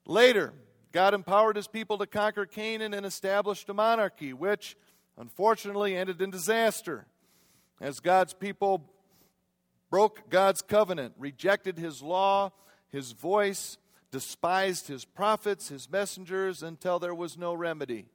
Later, 0.07 0.53
God 0.93 1.15
empowered 1.15 1.57
his 1.57 1.67
people 1.67 1.99
to 1.99 2.07
conquer 2.07 2.45
Canaan 2.47 2.95
and 2.95 3.07
established 3.07 3.69
a 3.71 3.75
monarchy, 3.75 4.33
which 4.33 4.77
unfortunately 5.17 5.97
ended 5.97 6.21
in 6.21 6.31
disaster 6.31 7.07
as 7.81 8.01
God's 8.01 8.35
people 8.35 8.89
broke 9.91 10.29
God's 10.29 10.61
covenant, 10.61 11.15
rejected 11.19 11.79
his 11.79 12.03
law, 12.03 12.53
his 12.91 13.13
voice, 13.13 13.79
despised 14.11 14.89
his 14.89 15.07
prophets, 15.07 15.69
his 15.69 15.91
messengers, 15.91 16.63
until 16.63 16.99
there 16.99 17.15
was 17.15 17.39
no 17.39 17.55
remedy. 17.55 18.07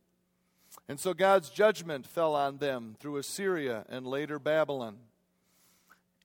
And 0.88 1.00
so 1.00 1.14
God's 1.14 1.50
judgment 1.50 2.06
fell 2.06 2.36
on 2.36 2.58
them 2.58 2.96
through 3.00 3.18
Assyria 3.18 3.84
and 3.90 4.06
later 4.06 4.38
Babylon. 4.38 4.98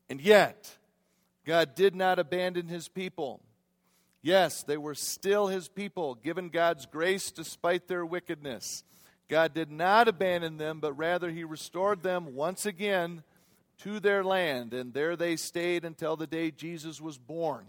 And 0.08 0.20
yet, 0.20 0.76
God 1.46 1.74
did 1.74 1.94
not 1.94 2.18
abandon 2.18 2.66
his 2.66 2.88
people. 2.88 3.40
Yes, 4.20 4.64
they 4.64 4.76
were 4.76 4.96
still 4.96 5.46
his 5.46 5.68
people, 5.68 6.16
given 6.16 6.48
God's 6.48 6.86
grace 6.86 7.30
despite 7.30 7.86
their 7.86 8.04
wickedness. 8.04 8.82
God 9.28 9.54
did 9.54 9.70
not 9.70 10.08
abandon 10.08 10.56
them, 10.56 10.80
but 10.80 10.92
rather 10.94 11.30
he 11.30 11.44
restored 11.44 12.02
them 12.02 12.34
once 12.34 12.66
again 12.66 13.22
to 13.78 14.00
their 14.00 14.24
land, 14.24 14.74
and 14.74 14.92
there 14.92 15.14
they 15.14 15.36
stayed 15.36 15.84
until 15.84 16.16
the 16.16 16.26
day 16.26 16.50
Jesus 16.50 17.00
was 17.00 17.18
born. 17.18 17.66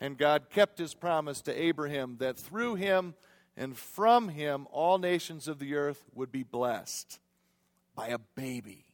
And 0.00 0.18
God 0.18 0.50
kept 0.50 0.78
his 0.78 0.94
promise 0.94 1.40
to 1.42 1.62
Abraham 1.62 2.16
that 2.18 2.38
through 2.38 2.74
him 2.74 3.14
and 3.56 3.76
from 3.76 4.28
him 4.28 4.66
all 4.70 4.98
nations 4.98 5.48
of 5.48 5.58
the 5.58 5.74
earth 5.74 6.04
would 6.14 6.30
be 6.30 6.42
blessed 6.42 7.18
by 7.94 8.08
a 8.08 8.18
baby. 8.18 8.84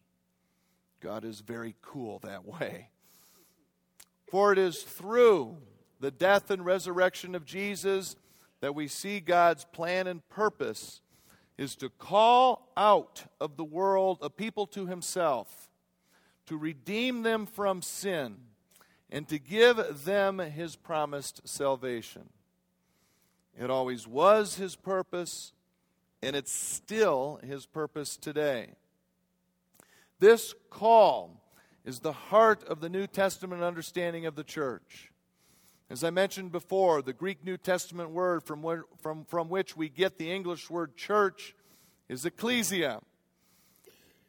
God 1.01 1.25
is 1.25 1.41
very 1.41 1.75
cool 1.83 2.21
that 2.21 2.45
way. 2.61 2.89
For 4.31 4.53
it 4.53 4.59
is 4.59 4.83
through 4.83 5.59
the 6.01 6.11
death 6.11 6.51
and 6.51 6.65
resurrection 6.65 7.35
of 7.35 7.45
Jesus 7.45 8.17
that 8.61 8.75
we 8.75 8.89
see 8.89 9.21
God's 9.21 9.65
plan 9.65 10.07
and 10.07 10.27
purpose 10.29 11.01
is 11.57 11.77
to 11.77 11.89
call 11.89 12.73
out 12.77 13.25
of 13.41 13.57
the 13.57 13.65
world 13.65 14.19
a 14.21 14.31
people 14.31 14.67
to 14.69 14.87
himself, 14.87 15.71
to 16.47 16.57
redeem 16.57 17.23
them 17.23 17.47
from 17.47 17.83
sin, 17.83 18.37
and 19.11 19.29
to 19.29 19.39
give 19.39 20.05
them 20.05 20.39
his 20.39 20.77
promised 20.77 21.47
salvation. 21.47 22.29
It 23.59 23.71
always 23.71 24.07
was 24.07 24.57
his 24.57 24.75
purpose, 24.75 25.53
and 26.23 26.35
it's 26.35 26.53
still 26.53 27.39
his 27.47 27.67
purpose 27.67 28.17
today. 28.17 28.71
This 30.19 30.55
call 30.71 31.41
is 31.85 32.01
the 32.01 32.13
heart 32.13 32.65
of 32.65 32.81
the 32.81 32.89
New 32.89 33.07
Testament 33.07 33.63
understanding 33.63 34.27
of 34.27 34.35
the 34.35 34.45
church. 34.45 35.11
As 35.91 36.03
I 36.03 36.11
mentioned 36.11 36.51
before, 36.51 37.03
the 37.03 37.13
Greek 37.13 37.45
New 37.45 37.59
Testament 37.59 38.11
word 38.11 38.43
from, 38.43 38.63
where, 38.63 38.85
from, 39.03 39.25
from 39.27 39.51
which 39.51 39.77
we 39.77 39.89
get 39.89 40.17
the 40.17 40.31
English 40.31 40.71
word 40.71 40.97
church 40.97 41.55
is 42.09 42.25
ecclesia. 42.25 43.01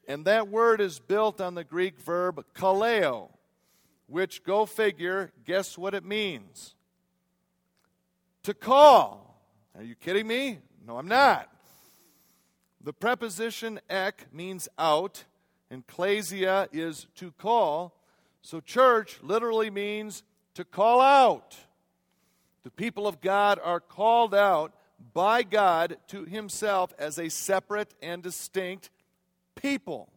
And 0.07 0.25
that 0.25 0.49
word 0.49 0.81
is 0.81 0.99
built 0.99 1.39
on 1.39 1.55
the 1.55 1.63
Greek 1.63 1.99
verb 1.99 2.43
kaleo, 2.53 3.29
which, 4.07 4.43
go 4.43 4.65
figure, 4.65 5.31
guess 5.45 5.77
what 5.77 5.93
it 5.93 6.03
means? 6.03 6.75
To 8.43 8.53
call. 8.53 9.41
Are 9.75 9.83
you 9.83 9.95
kidding 9.95 10.27
me? 10.27 10.59
No, 10.85 10.97
I'm 10.97 11.07
not. 11.07 11.49
The 12.83 12.93
preposition 12.93 13.79
ek 13.89 14.27
means 14.31 14.67
out, 14.77 15.23
and 15.75 15.85
klesia 15.85 16.69
is 16.71 17.05
to 17.15 17.33
call. 17.33 17.93
So, 18.41 18.61
church 18.61 19.19
literally 19.21 19.69
means 19.69 20.23
to 20.53 20.63
call 20.63 21.01
out. 21.01 21.57
The 22.63 22.71
people 22.71 23.07
of 23.07 23.19
God 23.19 23.59
are 23.61 23.81
called 23.81 24.33
out 24.33 24.73
by 25.13 25.43
God 25.43 25.97
to 26.07 26.23
himself 26.23 26.93
as 26.97 27.19
a 27.19 27.27
separate 27.27 27.93
and 28.01 28.23
distinct 28.23 28.89
people. 29.55 30.07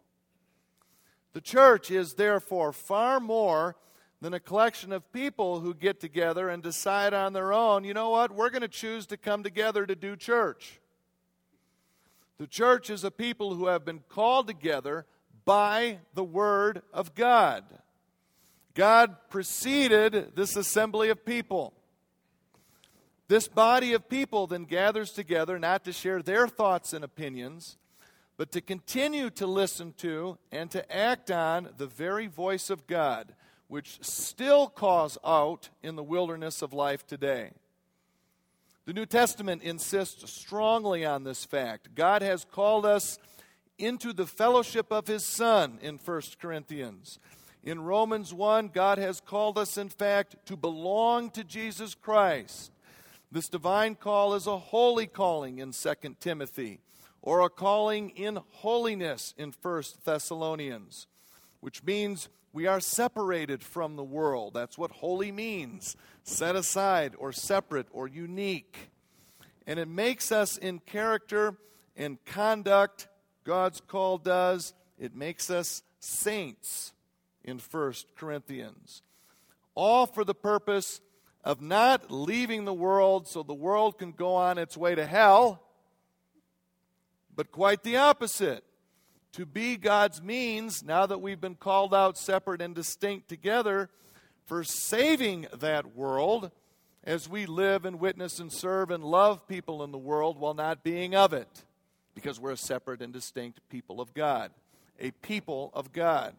The 1.32 1.40
church 1.40 1.90
is 1.90 2.14
therefore 2.14 2.72
far 2.72 3.18
more 3.18 3.74
than 4.20 4.34
a 4.34 4.40
collection 4.40 4.92
of 4.92 5.12
people 5.12 5.58
who 5.58 5.74
get 5.74 5.98
together 5.98 6.48
and 6.48 6.62
decide 6.62 7.12
on 7.12 7.32
their 7.32 7.52
own, 7.52 7.82
you 7.82 7.94
know 7.94 8.10
what, 8.10 8.30
we're 8.30 8.50
going 8.50 8.62
to 8.62 8.68
choose 8.68 9.06
to 9.06 9.16
come 9.16 9.42
together 9.42 9.84
to 9.86 9.96
do 9.96 10.14
church. 10.14 10.78
The 12.38 12.46
church 12.46 12.90
is 12.90 13.02
a 13.02 13.10
people 13.10 13.56
who 13.56 13.66
have 13.66 13.84
been 13.84 14.02
called 14.08 14.46
together 14.46 15.04
by 15.48 15.96
the 16.12 16.22
Word 16.22 16.82
of 16.92 17.14
God. 17.14 17.64
God 18.74 19.16
preceded 19.30 20.32
this 20.36 20.56
assembly 20.56 21.08
of 21.08 21.24
people. 21.24 21.72
This 23.28 23.48
body 23.48 23.94
of 23.94 24.10
people 24.10 24.46
then 24.46 24.64
gathers 24.64 25.10
together 25.10 25.58
not 25.58 25.86
to 25.86 25.92
share 25.94 26.20
their 26.20 26.48
thoughts 26.48 26.92
and 26.92 27.02
opinions, 27.02 27.78
but 28.36 28.52
to 28.52 28.60
continue 28.60 29.30
to 29.30 29.46
listen 29.46 29.94
to 29.96 30.36
and 30.52 30.70
to 30.70 30.94
act 30.94 31.30
on 31.30 31.70
the 31.78 31.86
very 31.86 32.26
voice 32.26 32.68
of 32.68 32.86
God, 32.86 33.32
which 33.68 34.00
still 34.02 34.66
calls 34.66 35.16
out 35.24 35.70
in 35.82 35.96
the 35.96 36.02
wilderness 36.02 36.60
of 36.60 36.74
life 36.74 37.06
today. 37.06 37.52
The 38.84 38.92
New 38.92 39.06
Testament 39.06 39.62
insists 39.62 40.30
strongly 40.30 41.06
on 41.06 41.24
this 41.24 41.46
fact. 41.46 41.94
God 41.94 42.20
has 42.20 42.44
called 42.44 42.84
us 42.84 43.18
into 43.78 44.12
the 44.12 44.26
fellowship 44.26 44.86
of 44.90 45.06
His 45.06 45.24
Son 45.24 45.78
in 45.80 45.98
1 45.98 46.22
Corinthians. 46.40 47.18
In 47.62 47.82
Romans 47.82 48.32
1, 48.32 48.68
God 48.68 48.98
has 48.98 49.20
called 49.20 49.58
us, 49.58 49.76
in 49.76 49.88
fact, 49.88 50.36
to 50.46 50.56
belong 50.56 51.30
to 51.30 51.44
Jesus 51.44 51.94
Christ. 51.94 52.72
This 53.30 53.48
divine 53.48 53.94
call 53.94 54.34
is 54.34 54.46
a 54.46 54.58
holy 54.58 55.06
calling 55.06 55.58
in 55.58 55.72
2 55.72 55.94
Timothy, 56.18 56.80
or 57.20 57.40
a 57.42 57.50
calling 57.50 58.10
in 58.10 58.38
holiness 58.52 59.34
in 59.36 59.52
1 59.60 59.82
Thessalonians, 60.04 61.06
which 61.60 61.84
means 61.84 62.28
we 62.52 62.66
are 62.66 62.80
separated 62.80 63.62
from 63.62 63.96
the 63.96 64.04
world. 64.04 64.54
That's 64.54 64.78
what 64.78 64.90
holy 64.90 65.30
means 65.30 65.96
set 66.22 66.56
aside, 66.56 67.14
or 67.18 67.32
separate, 67.32 67.86
or 67.92 68.08
unique. 68.08 68.90
And 69.66 69.78
it 69.78 69.88
makes 69.88 70.32
us 70.32 70.56
in 70.56 70.78
character 70.78 71.56
and 71.96 72.24
conduct, 72.24 73.08
God's 73.48 73.80
call 73.80 74.18
does, 74.18 74.74
it 74.98 75.16
makes 75.16 75.48
us 75.48 75.82
saints 76.00 76.92
in 77.42 77.58
1 77.58 77.92
Corinthians. 78.14 79.00
All 79.74 80.04
for 80.04 80.22
the 80.22 80.34
purpose 80.34 81.00
of 81.42 81.62
not 81.62 82.10
leaving 82.10 82.66
the 82.66 82.74
world 82.74 83.26
so 83.26 83.42
the 83.42 83.54
world 83.54 83.98
can 83.98 84.12
go 84.12 84.34
on 84.34 84.58
its 84.58 84.76
way 84.76 84.94
to 84.94 85.06
hell, 85.06 85.62
but 87.34 87.50
quite 87.50 87.82
the 87.84 87.96
opposite. 87.96 88.64
To 89.32 89.46
be 89.46 89.78
God's 89.78 90.20
means, 90.20 90.82
now 90.82 91.06
that 91.06 91.22
we've 91.22 91.40
been 91.40 91.54
called 91.54 91.94
out 91.94 92.18
separate 92.18 92.60
and 92.60 92.74
distinct 92.74 93.30
together, 93.30 93.88
for 94.44 94.62
saving 94.62 95.46
that 95.54 95.96
world 95.96 96.50
as 97.02 97.30
we 97.30 97.46
live 97.46 97.86
and 97.86 97.98
witness 97.98 98.40
and 98.40 98.52
serve 98.52 98.90
and 98.90 99.02
love 99.02 99.48
people 99.48 99.82
in 99.82 99.90
the 99.90 99.96
world 99.96 100.38
while 100.38 100.52
not 100.52 100.84
being 100.84 101.14
of 101.14 101.32
it, 101.32 101.64
because 102.18 102.40
we're 102.40 102.50
a 102.50 102.56
separate 102.56 103.00
and 103.00 103.12
distinct 103.12 103.60
people 103.68 104.00
of 104.00 104.12
God. 104.12 104.50
A 104.98 105.12
people 105.12 105.70
of 105.72 105.92
God. 105.92 106.34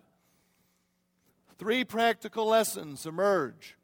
Three 1.57 1.85
practical 1.85 2.47
lessons 2.47 3.05
emerge 3.05 3.77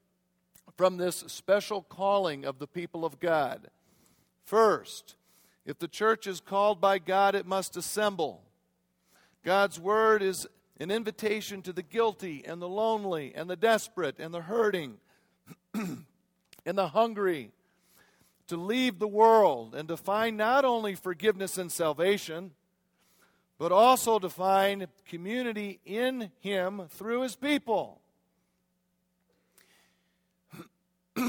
from 0.75 0.97
this 0.97 1.23
special 1.27 1.83
calling 1.83 2.43
of 2.43 2.59
the 2.59 2.67
people 2.67 3.05
of 3.05 3.21
God. 3.21 3.69
First, 4.43 5.15
if 5.65 5.79
the 5.79 5.87
church 5.87 6.27
is 6.27 6.41
called 6.41 6.81
by 6.81 6.99
God, 6.99 7.33
it 7.33 7.45
must 7.45 7.77
assemble. 7.77 8.41
God's 9.45 9.79
word 9.79 10.21
is 10.21 10.45
an 10.81 10.91
invitation 10.91 11.61
to 11.61 11.71
the 11.71 11.81
guilty 11.81 12.43
and 12.45 12.61
the 12.61 12.67
lonely 12.67 13.31
and 13.33 13.49
the 13.49 13.55
desperate 13.55 14.19
and 14.19 14.33
the 14.33 14.41
hurting 14.41 14.97
and 15.73 16.77
the 16.77 16.89
hungry 16.89 17.51
to 18.47 18.57
leave 18.57 18.99
the 18.99 19.07
world 19.07 19.73
and 19.75 19.87
to 19.87 19.97
find 19.97 20.37
not 20.37 20.65
only 20.65 20.95
forgiveness 20.95 21.57
and 21.57 21.71
salvation 21.71 22.51
but 23.57 23.71
also 23.71 24.19
to 24.19 24.29
find 24.29 24.87
community 25.07 25.79
in 25.85 26.31
Him 26.39 26.87
through 26.89 27.21
His 27.21 27.35
people. 27.35 28.01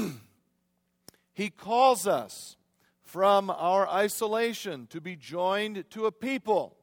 he 1.33 1.49
calls 1.49 2.05
us 2.05 2.57
from 3.05 3.49
our 3.49 3.87
isolation 3.87 4.87
to 4.87 4.99
be 4.99 5.15
joined 5.15 5.85
to 5.91 6.05
a 6.05 6.11
people 6.11 6.75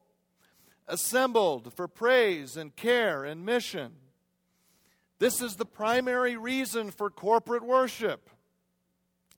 assembled 0.87 1.73
for 1.73 1.87
praise 1.87 2.57
and 2.57 2.75
care 2.75 3.23
and 3.23 3.45
mission. 3.45 3.91
This 5.19 5.41
is 5.41 5.55
the 5.55 5.65
primary 5.65 6.35
reason 6.35 6.91
for 6.91 7.09
corporate 7.09 7.63
worship. 7.63 8.29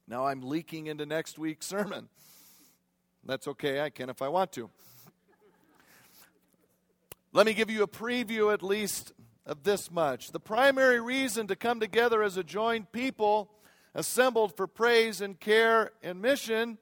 Now 0.07 0.25
I'm 0.25 0.41
leaking 0.41 0.87
into 0.87 1.05
next 1.05 1.37
week's 1.37 1.65
sermon. 1.65 2.07
That's 3.25 3.47
okay, 3.49 3.81
I 3.81 3.89
can 3.89 4.09
if 4.09 4.21
I 4.21 4.29
want 4.29 4.53
to. 4.53 4.69
Let 7.33 7.45
me 7.45 7.53
give 7.53 7.69
you 7.69 7.83
a 7.83 7.87
preview, 7.87 8.53
at 8.53 8.63
least, 8.63 9.11
of 9.45 9.63
this 9.63 9.91
much. 9.91 10.31
The 10.31 10.39
primary 10.39 11.01
reason 11.01 11.47
to 11.47 11.57
come 11.57 11.81
together 11.81 12.23
as 12.23 12.37
a 12.37 12.43
joined 12.43 12.93
people, 12.93 13.51
assembled 13.93 14.55
for 14.55 14.65
praise 14.65 15.19
and 15.19 15.37
care 15.37 15.91
and 16.01 16.21
mission, 16.21 16.77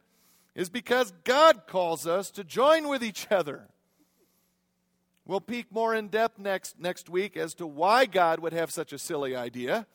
is 0.54 0.70
because 0.70 1.12
God 1.24 1.66
calls 1.68 2.06
us 2.06 2.30
to 2.32 2.44
join 2.44 2.88
with 2.88 3.04
each 3.04 3.32
other. 3.32 3.70
We'll 5.26 5.42
peek 5.42 5.72
more 5.72 5.96
in 5.96 6.10
depth 6.10 6.38
next, 6.38 6.80
next 6.80 7.10
week 7.10 7.36
as 7.36 7.56
to 7.56 7.66
why 7.66 8.06
God 8.06 8.40
would 8.40 8.54
have 8.54 8.70
such 8.70 8.94
a 8.94 9.00
silly 9.00 9.36
idea. 9.36 9.88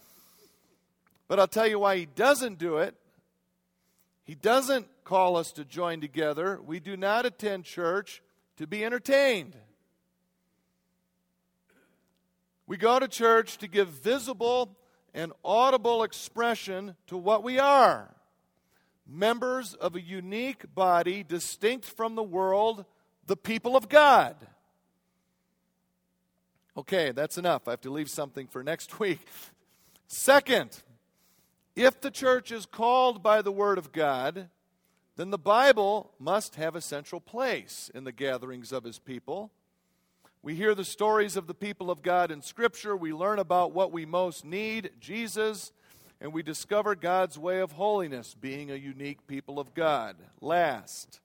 But 1.28 1.38
I'll 1.38 1.46
tell 1.46 1.68
you 1.68 1.78
why 1.78 1.96
He 1.96 2.06
doesn't 2.06 2.58
do 2.58 2.78
it. 2.78 2.96
He 4.30 4.36
doesn't 4.36 4.86
call 5.02 5.36
us 5.36 5.50
to 5.50 5.64
join 5.64 6.00
together. 6.00 6.60
We 6.64 6.78
do 6.78 6.96
not 6.96 7.26
attend 7.26 7.64
church 7.64 8.22
to 8.58 8.66
be 8.68 8.84
entertained. 8.84 9.56
We 12.68 12.76
go 12.76 13.00
to 13.00 13.08
church 13.08 13.58
to 13.58 13.66
give 13.66 13.88
visible 13.88 14.78
and 15.12 15.32
audible 15.44 16.04
expression 16.04 16.94
to 17.08 17.16
what 17.16 17.42
we 17.42 17.58
are 17.58 18.14
members 19.04 19.74
of 19.74 19.96
a 19.96 20.00
unique 20.00 20.76
body, 20.76 21.24
distinct 21.24 21.86
from 21.86 22.14
the 22.14 22.22
world, 22.22 22.84
the 23.26 23.36
people 23.36 23.76
of 23.76 23.88
God. 23.88 24.36
Okay, 26.76 27.10
that's 27.10 27.36
enough. 27.36 27.66
I 27.66 27.72
have 27.72 27.80
to 27.80 27.90
leave 27.90 28.08
something 28.08 28.46
for 28.46 28.62
next 28.62 29.00
week. 29.00 29.26
Second, 30.06 30.84
if 31.76 32.00
the 32.00 32.10
church 32.10 32.52
is 32.52 32.66
called 32.66 33.22
by 33.22 33.42
the 33.42 33.52
Word 33.52 33.78
of 33.78 33.92
God, 33.92 34.48
then 35.16 35.30
the 35.30 35.38
Bible 35.38 36.12
must 36.18 36.54
have 36.56 36.74
a 36.74 36.80
central 36.80 37.20
place 37.20 37.90
in 37.94 38.04
the 38.04 38.12
gatherings 38.12 38.72
of 38.72 38.84
His 38.84 38.98
people. 38.98 39.50
We 40.42 40.54
hear 40.54 40.74
the 40.74 40.84
stories 40.84 41.36
of 41.36 41.46
the 41.46 41.54
people 41.54 41.90
of 41.90 42.02
God 42.02 42.30
in 42.30 42.40
Scripture. 42.40 42.96
We 42.96 43.12
learn 43.12 43.38
about 43.38 43.72
what 43.72 43.92
we 43.92 44.06
most 44.06 44.44
need 44.44 44.90
Jesus. 45.00 45.72
and 46.20 46.32
we 46.32 46.42
discover 46.42 46.94
God's 46.94 47.38
way 47.38 47.60
of 47.60 47.72
holiness, 47.72 48.36
being 48.38 48.70
a 48.70 48.74
unique 48.74 49.26
people 49.26 49.58
of 49.58 49.74
God. 49.74 50.16
Last, 50.40 51.20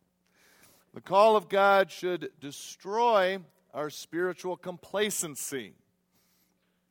the 0.94 1.02
call 1.02 1.36
of 1.36 1.50
God 1.50 1.92
should 1.92 2.32
destroy 2.40 3.40
our 3.74 3.90
spiritual 3.90 4.56
complacency. 4.56 5.74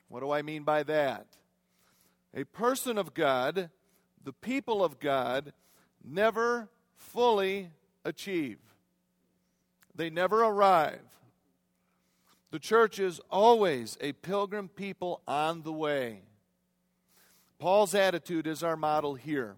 What 0.07 0.19
do 0.19 0.29
I 0.29 0.43
mean 0.43 0.63
by 0.63 0.83
that? 0.83 1.25
A 2.35 2.43
person 2.43 2.97
of 2.97 3.13
God, 3.13 3.69
the 4.21 4.33
people 4.33 4.83
of 4.83 4.99
God, 4.99 5.53
never 6.03 6.67
fully 6.95 7.69
achieve, 8.03 8.59
they 9.95 10.09
never 10.09 10.43
arrive. 10.43 10.99
The 12.51 12.59
church 12.59 12.99
is 12.99 13.19
always 13.29 13.97
a 14.01 14.13
pilgrim 14.13 14.69
people 14.69 15.21
on 15.27 15.63
the 15.63 15.73
way. 15.73 16.21
Paul's 17.57 17.95
attitude 17.95 18.47
is 18.47 18.63
our 18.63 18.77
model 18.77 19.15
here. 19.15 19.55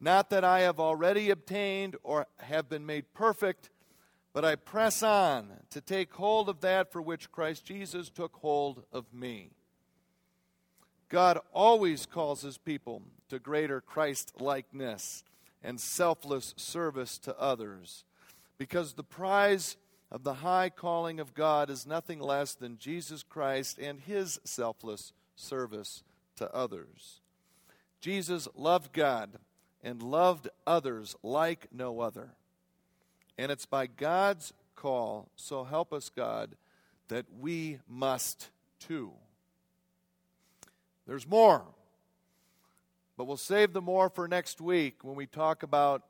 Not 0.00 0.28
that 0.30 0.44
I 0.44 0.60
have 0.60 0.78
already 0.78 1.30
obtained 1.30 1.96
or 2.02 2.26
have 2.38 2.68
been 2.68 2.84
made 2.84 3.14
perfect, 3.14 3.70
but 4.34 4.44
I 4.44 4.56
press 4.56 5.02
on 5.02 5.48
to 5.70 5.80
take 5.80 6.12
hold 6.12 6.48
of 6.48 6.60
that 6.60 6.92
for 6.92 7.00
which 7.00 7.32
Christ 7.32 7.64
Jesus 7.64 8.10
took 8.10 8.34
hold 8.36 8.84
of 8.92 9.12
me. 9.12 9.50
God 11.14 11.38
always 11.52 12.06
calls 12.06 12.42
his 12.42 12.58
people 12.58 13.00
to 13.28 13.38
greater 13.38 13.80
Christ 13.80 14.32
likeness 14.40 15.22
and 15.62 15.80
selfless 15.80 16.54
service 16.56 17.18
to 17.18 17.38
others 17.38 18.02
because 18.58 18.94
the 18.94 19.04
prize 19.04 19.76
of 20.10 20.24
the 20.24 20.34
high 20.34 20.70
calling 20.70 21.20
of 21.20 21.32
God 21.32 21.70
is 21.70 21.86
nothing 21.86 22.18
less 22.18 22.54
than 22.54 22.78
Jesus 22.78 23.22
Christ 23.22 23.78
and 23.78 24.00
his 24.00 24.40
selfless 24.42 25.12
service 25.36 26.02
to 26.34 26.52
others. 26.52 27.20
Jesus 28.00 28.48
loved 28.56 28.92
God 28.92 29.38
and 29.84 30.02
loved 30.02 30.48
others 30.66 31.14
like 31.22 31.68
no 31.70 32.00
other. 32.00 32.30
And 33.38 33.52
it's 33.52 33.66
by 33.66 33.86
God's 33.86 34.52
call, 34.74 35.28
so 35.36 35.62
help 35.62 35.92
us 35.92 36.08
God, 36.08 36.56
that 37.06 37.26
we 37.38 37.78
must 37.88 38.50
too. 38.80 39.12
There's 41.06 41.26
more, 41.26 41.64
but 43.16 43.26
we'll 43.26 43.36
save 43.36 43.72
the 43.72 43.82
more 43.82 44.08
for 44.08 44.26
next 44.26 44.60
week 44.60 45.04
when 45.04 45.16
we 45.16 45.26
talk 45.26 45.62
about 45.62 46.02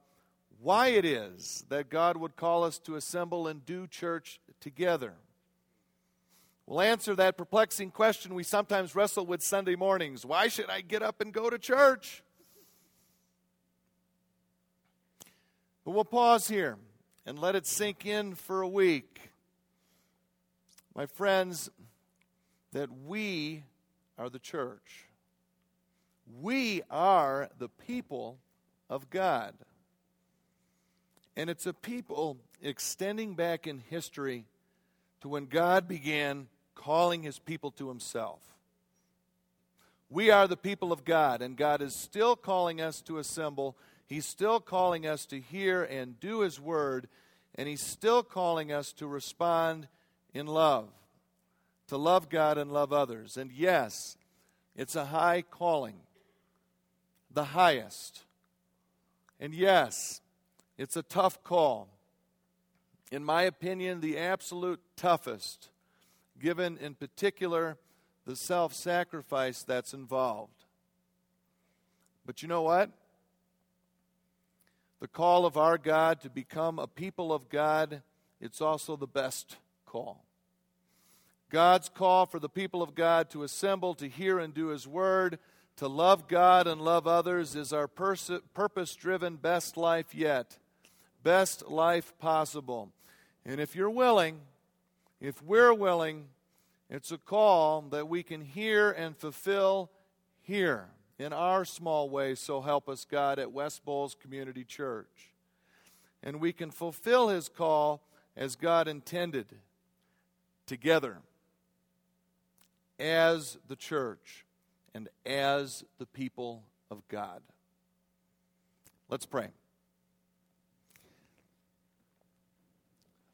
why 0.61 0.89
it 0.89 1.05
is 1.05 1.65
that 1.69 1.91
God 1.91 2.17
would 2.17 2.37
call 2.37 2.65
us 2.65 2.79
to 2.81 2.95
assemble 2.97 3.49
and 3.49 3.67
do 3.67 3.87
church 3.87 4.41
together. 4.61 5.15
We'll 6.67 6.81
answer 6.81 7.15
that 7.17 7.37
perplexing 7.37 7.91
question 7.91 8.35
we 8.35 8.45
sometimes 8.45 8.95
wrestle 8.95 9.27
with 9.27 9.43
Sunday 9.43 9.77
mornings 9.77 10.25
why 10.25 10.49
should 10.49 10.71
I 10.71 10.81
get 10.81 11.03
up 11.03 11.21
and 11.21 11.33
go 11.33 11.51
to 11.51 11.59
church? 11.59 12.23
But 15.85 15.91
we'll 15.91 16.05
pause 16.05 16.49
here 16.49 16.79
and 17.27 17.39
let 17.39 17.57
it 17.57 17.67
sink 17.67 18.07
in 18.07 18.35
for 18.35 18.63
a 18.63 18.69
week. 18.69 19.21
My 20.95 21.07
friends, 21.07 21.69
that 22.73 22.89
we 22.91 23.65
are 24.19 24.31
the 24.31 24.39
church. 24.39 25.09
We 26.41 26.83
are 26.91 27.51
the 27.59 27.69
people 27.69 28.39
of 28.89 29.11
God. 29.11 29.55
And 31.37 31.51
it's 31.51 31.67
a 31.67 31.73
people 31.73 32.39
extending 32.63 33.35
back 33.35 33.67
in 33.67 33.83
history 33.91 34.47
to 35.21 35.29
when 35.29 35.47
God 35.47 35.89
began 35.89 36.49
calling 36.75 37.23
his 37.23 37.39
people 37.39 37.71
to 37.73 37.89
himself. 37.89 38.41
We 40.11 40.31
are 40.31 40.47
the 40.47 40.57
people 40.57 40.93
of 40.93 41.05
God, 41.05 41.43
and 41.43 41.57
God 41.57 41.83
is 41.83 41.95
still 41.95 42.37
calling 42.37 42.81
us 42.81 43.01
to 43.03 43.19
assemble. 43.19 43.77
He's 44.07 44.27
still 44.27 44.61
calling 44.61 45.07
us 45.07 45.27
to 45.27 45.41
hear 45.41 45.83
and 45.83 46.21
do 46.21 46.41
his 46.41 46.61
word, 46.61 47.09
and 47.57 47.67
he's 47.67 47.81
still 47.81 48.23
calling 48.23 48.71
us 48.71 48.93
to 48.95 49.07
respond 49.07 49.89
in 50.33 50.47
love, 50.47 50.89
to 51.89 51.97
love 51.97 52.29
God 52.29 52.59
and 52.59 52.73
love 52.73 52.93
others. 52.93 53.37
And 53.37 53.53
yes, 53.53 54.17
it's 54.77 54.97
a 54.97 55.07
high 55.07 55.43
calling, 55.43 55.97
the 57.31 57.45
highest. 57.45 58.23
And 59.39 59.55
yes, 59.55 60.21
it's 60.79 60.97
a 60.97 61.03
tough 61.03 61.43
call. 61.45 61.89
In 63.13 63.25
my 63.25 63.43
opinion, 63.43 64.01
the 64.01 64.19
absolute 64.19 64.81
toughest 64.97 65.69
given 66.41 66.77
in 66.79 66.95
particular 66.95 67.77
the 68.27 68.37
self 68.37 68.75
sacrifice 68.75 69.63
that's 69.63 69.95
involved. 69.95 70.65
But 72.27 72.43
you 72.43 72.49
know 72.49 72.63
what? 72.63 72.91
The 75.01 75.09
call 75.09 75.45
of 75.45 75.57
our 75.57 75.77
God 75.77 76.21
to 76.23 76.31
become 76.31 76.79
a 76.79 76.87
people 76.87 77.33
of 77.33 77.51
God, 77.51 78.03
it's 78.41 78.61
also 78.61 78.97
the 78.97 79.07
best 79.07 79.59
call. 79.85 80.25
God's 81.51 81.89
call 81.89 82.27
for 82.27 82.39
the 82.39 82.49
people 82.49 82.83
of 82.83 82.95
God 82.95 83.31
to 83.31 83.43
assemble, 83.43 83.95
to 83.95 84.09
hear 84.09 84.39
and 84.39 84.53
do 84.53 84.69
His 84.69 84.87
word, 84.87 85.39
to 85.77 85.89
love 85.89 86.29
God 86.29 86.67
and 86.67 86.81
love 86.81 87.07
others 87.07 87.57
is 87.57 87.73
our 87.73 87.89
pers- 87.89 88.31
purpose 88.55 88.95
driven 88.95 89.37
best 89.37 89.77
life 89.77 90.15
yet, 90.15 90.59
best 91.23 91.69
life 91.69 92.17
possible. 92.19 92.93
And 93.45 93.61
if 93.61 93.75
you're 93.75 93.91
willing, 93.91 94.41
if 95.21 95.43
we're 95.43 95.75
willing, 95.75 96.27
it's 96.89 97.11
a 97.11 97.19
call 97.19 97.83
that 97.91 98.09
we 98.09 98.23
can 98.23 98.41
hear 98.41 98.91
and 98.91 99.17
fulfill 99.17 99.91
here 100.43 100.87
in 101.19 101.33
our 101.33 101.65
small 101.65 102.09
way, 102.09 102.35
so 102.35 102.61
help 102.61 102.89
us 102.89 103.05
God 103.05 103.39
at 103.39 103.53
West 103.53 103.85
Bowles 103.85 104.15
Community 104.15 104.65
Church. 104.65 105.33
And 106.23 106.41
we 106.41 106.53
can 106.53 106.71
fulfill 106.71 107.29
His 107.29 107.49
call 107.49 108.03
as 108.37 108.57
God 108.57 108.89
intended 108.89 109.47
together 110.67 111.19
as 112.99 113.59
the 113.69 113.77
church 113.77 114.45
and 114.95 115.09
as 115.27 115.85
the 115.99 116.07
people 116.07 116.63
of 116.91 117.07
God. 117.09 117.43
Let's 119.09 119.27
pray. 119.27 119.49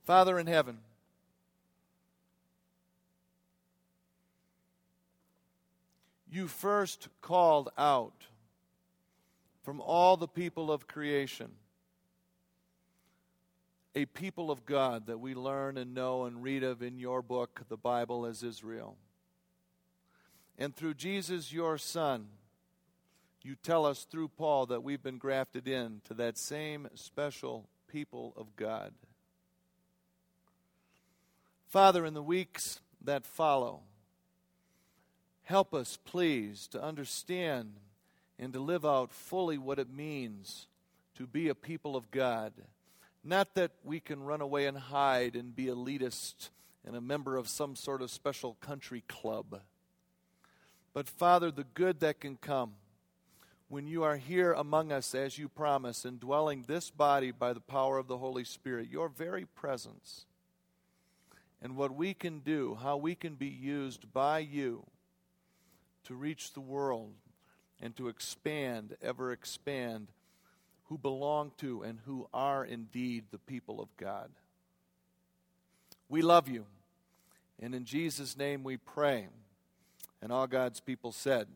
Father 0.05 0.38
in 0.38 0.46
heaven, 0.46 0.79
you 6.31 6.49
first 6.49 7.09
called 7.20 7.68
out 7.79 8.27
from 9.62 9.81
all 9.81 10.16
the 10.16 10.29
people 10.29 10.73
of 10.73 10.88
creation 10.88 11.51
a 13.94 14.07
people 14.07 14.51
of 14.51 14.64
God 14.66 15.07
that 15.07 15.18
we 15.18 15.35
learn 15.35 15.77
and 15.77 15.94
know 15.94 16.25
and 16.25 16.42
read 16.42 16.62
of 16.62 16.83
in 16.83 16.99
your 16.99 17.23
book, 17.23 17.62
the 17.68 17.77
Bible, 17.77 18.25
as 18.25 18.42
Israel. 18.42 18.96
And 20.61 20.77
through 20.77 20.94
Jesus, 20.94 21.53
your 21.53 21.77
Son, 21.77 22.29
you 23.42 23.57
tell 23.61 23.85
us 23.85 24.05
through 24.05 24.29
Paul 24.29 24.66
that 24.66 24.85
we've 24.85 25.03
been 25.03 25.18
grafted 25.18 25.66
in 25.66 26.03
to 26.05 26.14
that 26.14 26.38
same 26.38 26.87
special 26.94 27.68
people 27.88 28.33
of 28.37 28.55
God. 28.55 28.92
Father, 31.66 32.07
in 32.07 32.14
the 32.14 32.23
weeks 32.23 32.81
that 33.03 33.27
follow, 33.27 33.81
Help 35.51 35.75
us, 35.75 35.99
please, 36.05 36.68
to 36.68 36.81
understand 36.81 37.73
and 38.38 38.53
to 38.53 38.61
live 38.61 38.87
out 38.87 39.12
fully 39.12 39.59
what 39.59 39.81
it 39.81 39.92
means 39.92 40.68
to 41.16 41.27
be 41.27 41.49
a 41.49 41.57
people 41.57 41.96
of 41.96 42.09
God. 42.12 42.53
Not 43.25 43.57
that 43.57 43.73
we 43.83 43.99
can 43.99 44.23
run 44.23 44.40
away 44.40 44.66
and 44.66 44.79
hide 44.79 45.35
and 45.35 45.53
be 45.53 45.64
elitist 45.64 46.51
and 46.87 46.94
a 46.94 47.01
member 47.01 47.37
of 47.37 47.49
some 47.49 47.75
sort 47.75 48.01
of 48.01 48.12
special 48.12 48.59
country 48.61 49.03
club. 49.09 49.61
But, 50.92 51.09
Father, 51.09 51.50
the 51.50 51.64
good 51.64 52.00
that 52.00 52.20
can 52.20 52.37
come 52.37 52.74
when 53.68 53.87
you 53.87 54.03
are 54.03 54.16
here 54.16 54.53
among 54.53 54.90
us 54.90 55.14
as 55.14 55.38
you 55.38 55.48
promise, 55.48 56.04
indwelling 56.04 56.64
this 56.67 56.90
body 56.90 57.31
by 57.31 57.52
the 57.52 57.60
power 57.60 57.98
of 57.98 58.08
the 58.08 58.19
Holy 58.19 58.42
Spirit, 58.42 58.88
your 58.90 59.08
very 59.08 59.44
presence, 59.44 60.27
and 61.62 61.77
what 61.77 61.94
we 61.94 62.12
can 62.12 62.40
do, 62.40 62.77
how 62.83 62.96
we 62.96 63.14
can 63.14 63.37
be 63.37 63.46
used 63.46 64.12
by 64.12 64.40
you 64.40 64.85
to 66.04 66.17
reach 66.17 66.52
the 66.52 66.60
world 66.60 67.12
and 67.81 67.96
to 67.96 68.08
expand, 68.08 68.96
ever 69.00 69.31
expand, 69.31 70.08
who 70.87 70.98
belong 70.98 71.52
to 71.58 71.83
and 71.83 72.00
who 72.04 72.29
are 72.35 72.64
indeed 72.64 73.25
the 73.31 73.38
people 73.38 73.81
of 73.81 73.96
God. 73.96 74.31
We 76.08 76.23
love 76.23 76.48
you. 76.48 76.67
And 77.62 77.73
in 77.75 77.85
Jesus' 77.85 78.37
name 78.37 78.64
we 78.64 78.77
pray. 78.77 79.29
And 80.23 80.33
all 80.33 80.46
God's 80.46 80.81
people 80.81 81.12
said, 81.12 81.46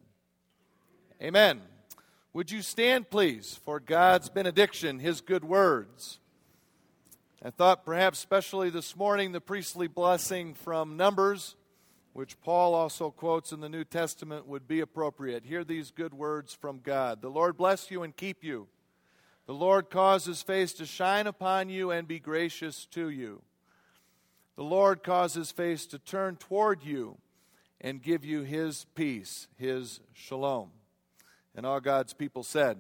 Amen. 1.23 1.61
Would 2.33 2.51
you 2.51 2.63
stand, 2.63 3.11
please, 3.11 3.61
for 3.65 3.79
God's 3.79 4.29
benediction, 4.29 4.99
His 4.99 5.21
good 5.21 5.45
words? 5.45 6.19
I 7.43 7.51
thought 7.51 7.85
perhaps, 7.85 8.19
especially 8.19 8.71
this 8.71 8.97
morning, 8.97 9.33
the 9.33 9.41
priestly 9.41 9.87
blessing 9.87 10.55
from 10.55 10.97
Numbers 10.97 11.57
which 12.15 12.41
Paul 12.41 12.75
also 12.75 13.11
quotes 13.11 13.51
in 13.51 13.61
the 13.61 13.69
New 13.69 13.83
Testament, 13.85 14.47
would 14.47 14.69
be 14.69 14.79
appropriate. 14.79 15.45
Hear 15.45 15.65
these 15.65 15.91
good 15.91 16.15
words 16.15 16.55
from 16.55 16.79
God 16.79 17.21
The 17.21 17.29
Lord 17.29 17.59
bless 17.59 17.91
you 17.91 18.03
and 18.03 18.17
keep 18.17 18.43
you. 18.43 18.69
The 19.47 19.53
Lord 19.53 19.91
cause 19.91 20.25
his 20.25 20.41
face 20.41 20.73
to 20.75 20.87
shine 20.87 21.27
upon 21.27 21.69
you 21.69 21.91
and 21.91 22.09
be 22.09 22.19
gracious 22.19 22.87
to 22.93 23.11
you. 23.11 23.43
The 24.57 24.63
Lord 24.63 25.03
cause 25.03 25.35
his 25.35 25.51
face 25.51 25.85
to 25.87 25.99
turn 25.99 26.37
toward 26.37 26.83
you 26.83 27.19
and 27.81 28.03
give 28.03 28.25
you 28.25 28.43
his 28.43 28.87
peace, 28.95 29.49
his 29.57 30.01
shalom. 30.13 30.71
And 31.55 31.65
all 31.65 31.81
God's 31.81 32.13
people 32.13 32.43
said, 32.43 32.79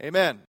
Amen. 0.00 0.36
Amen. 0.36 0.42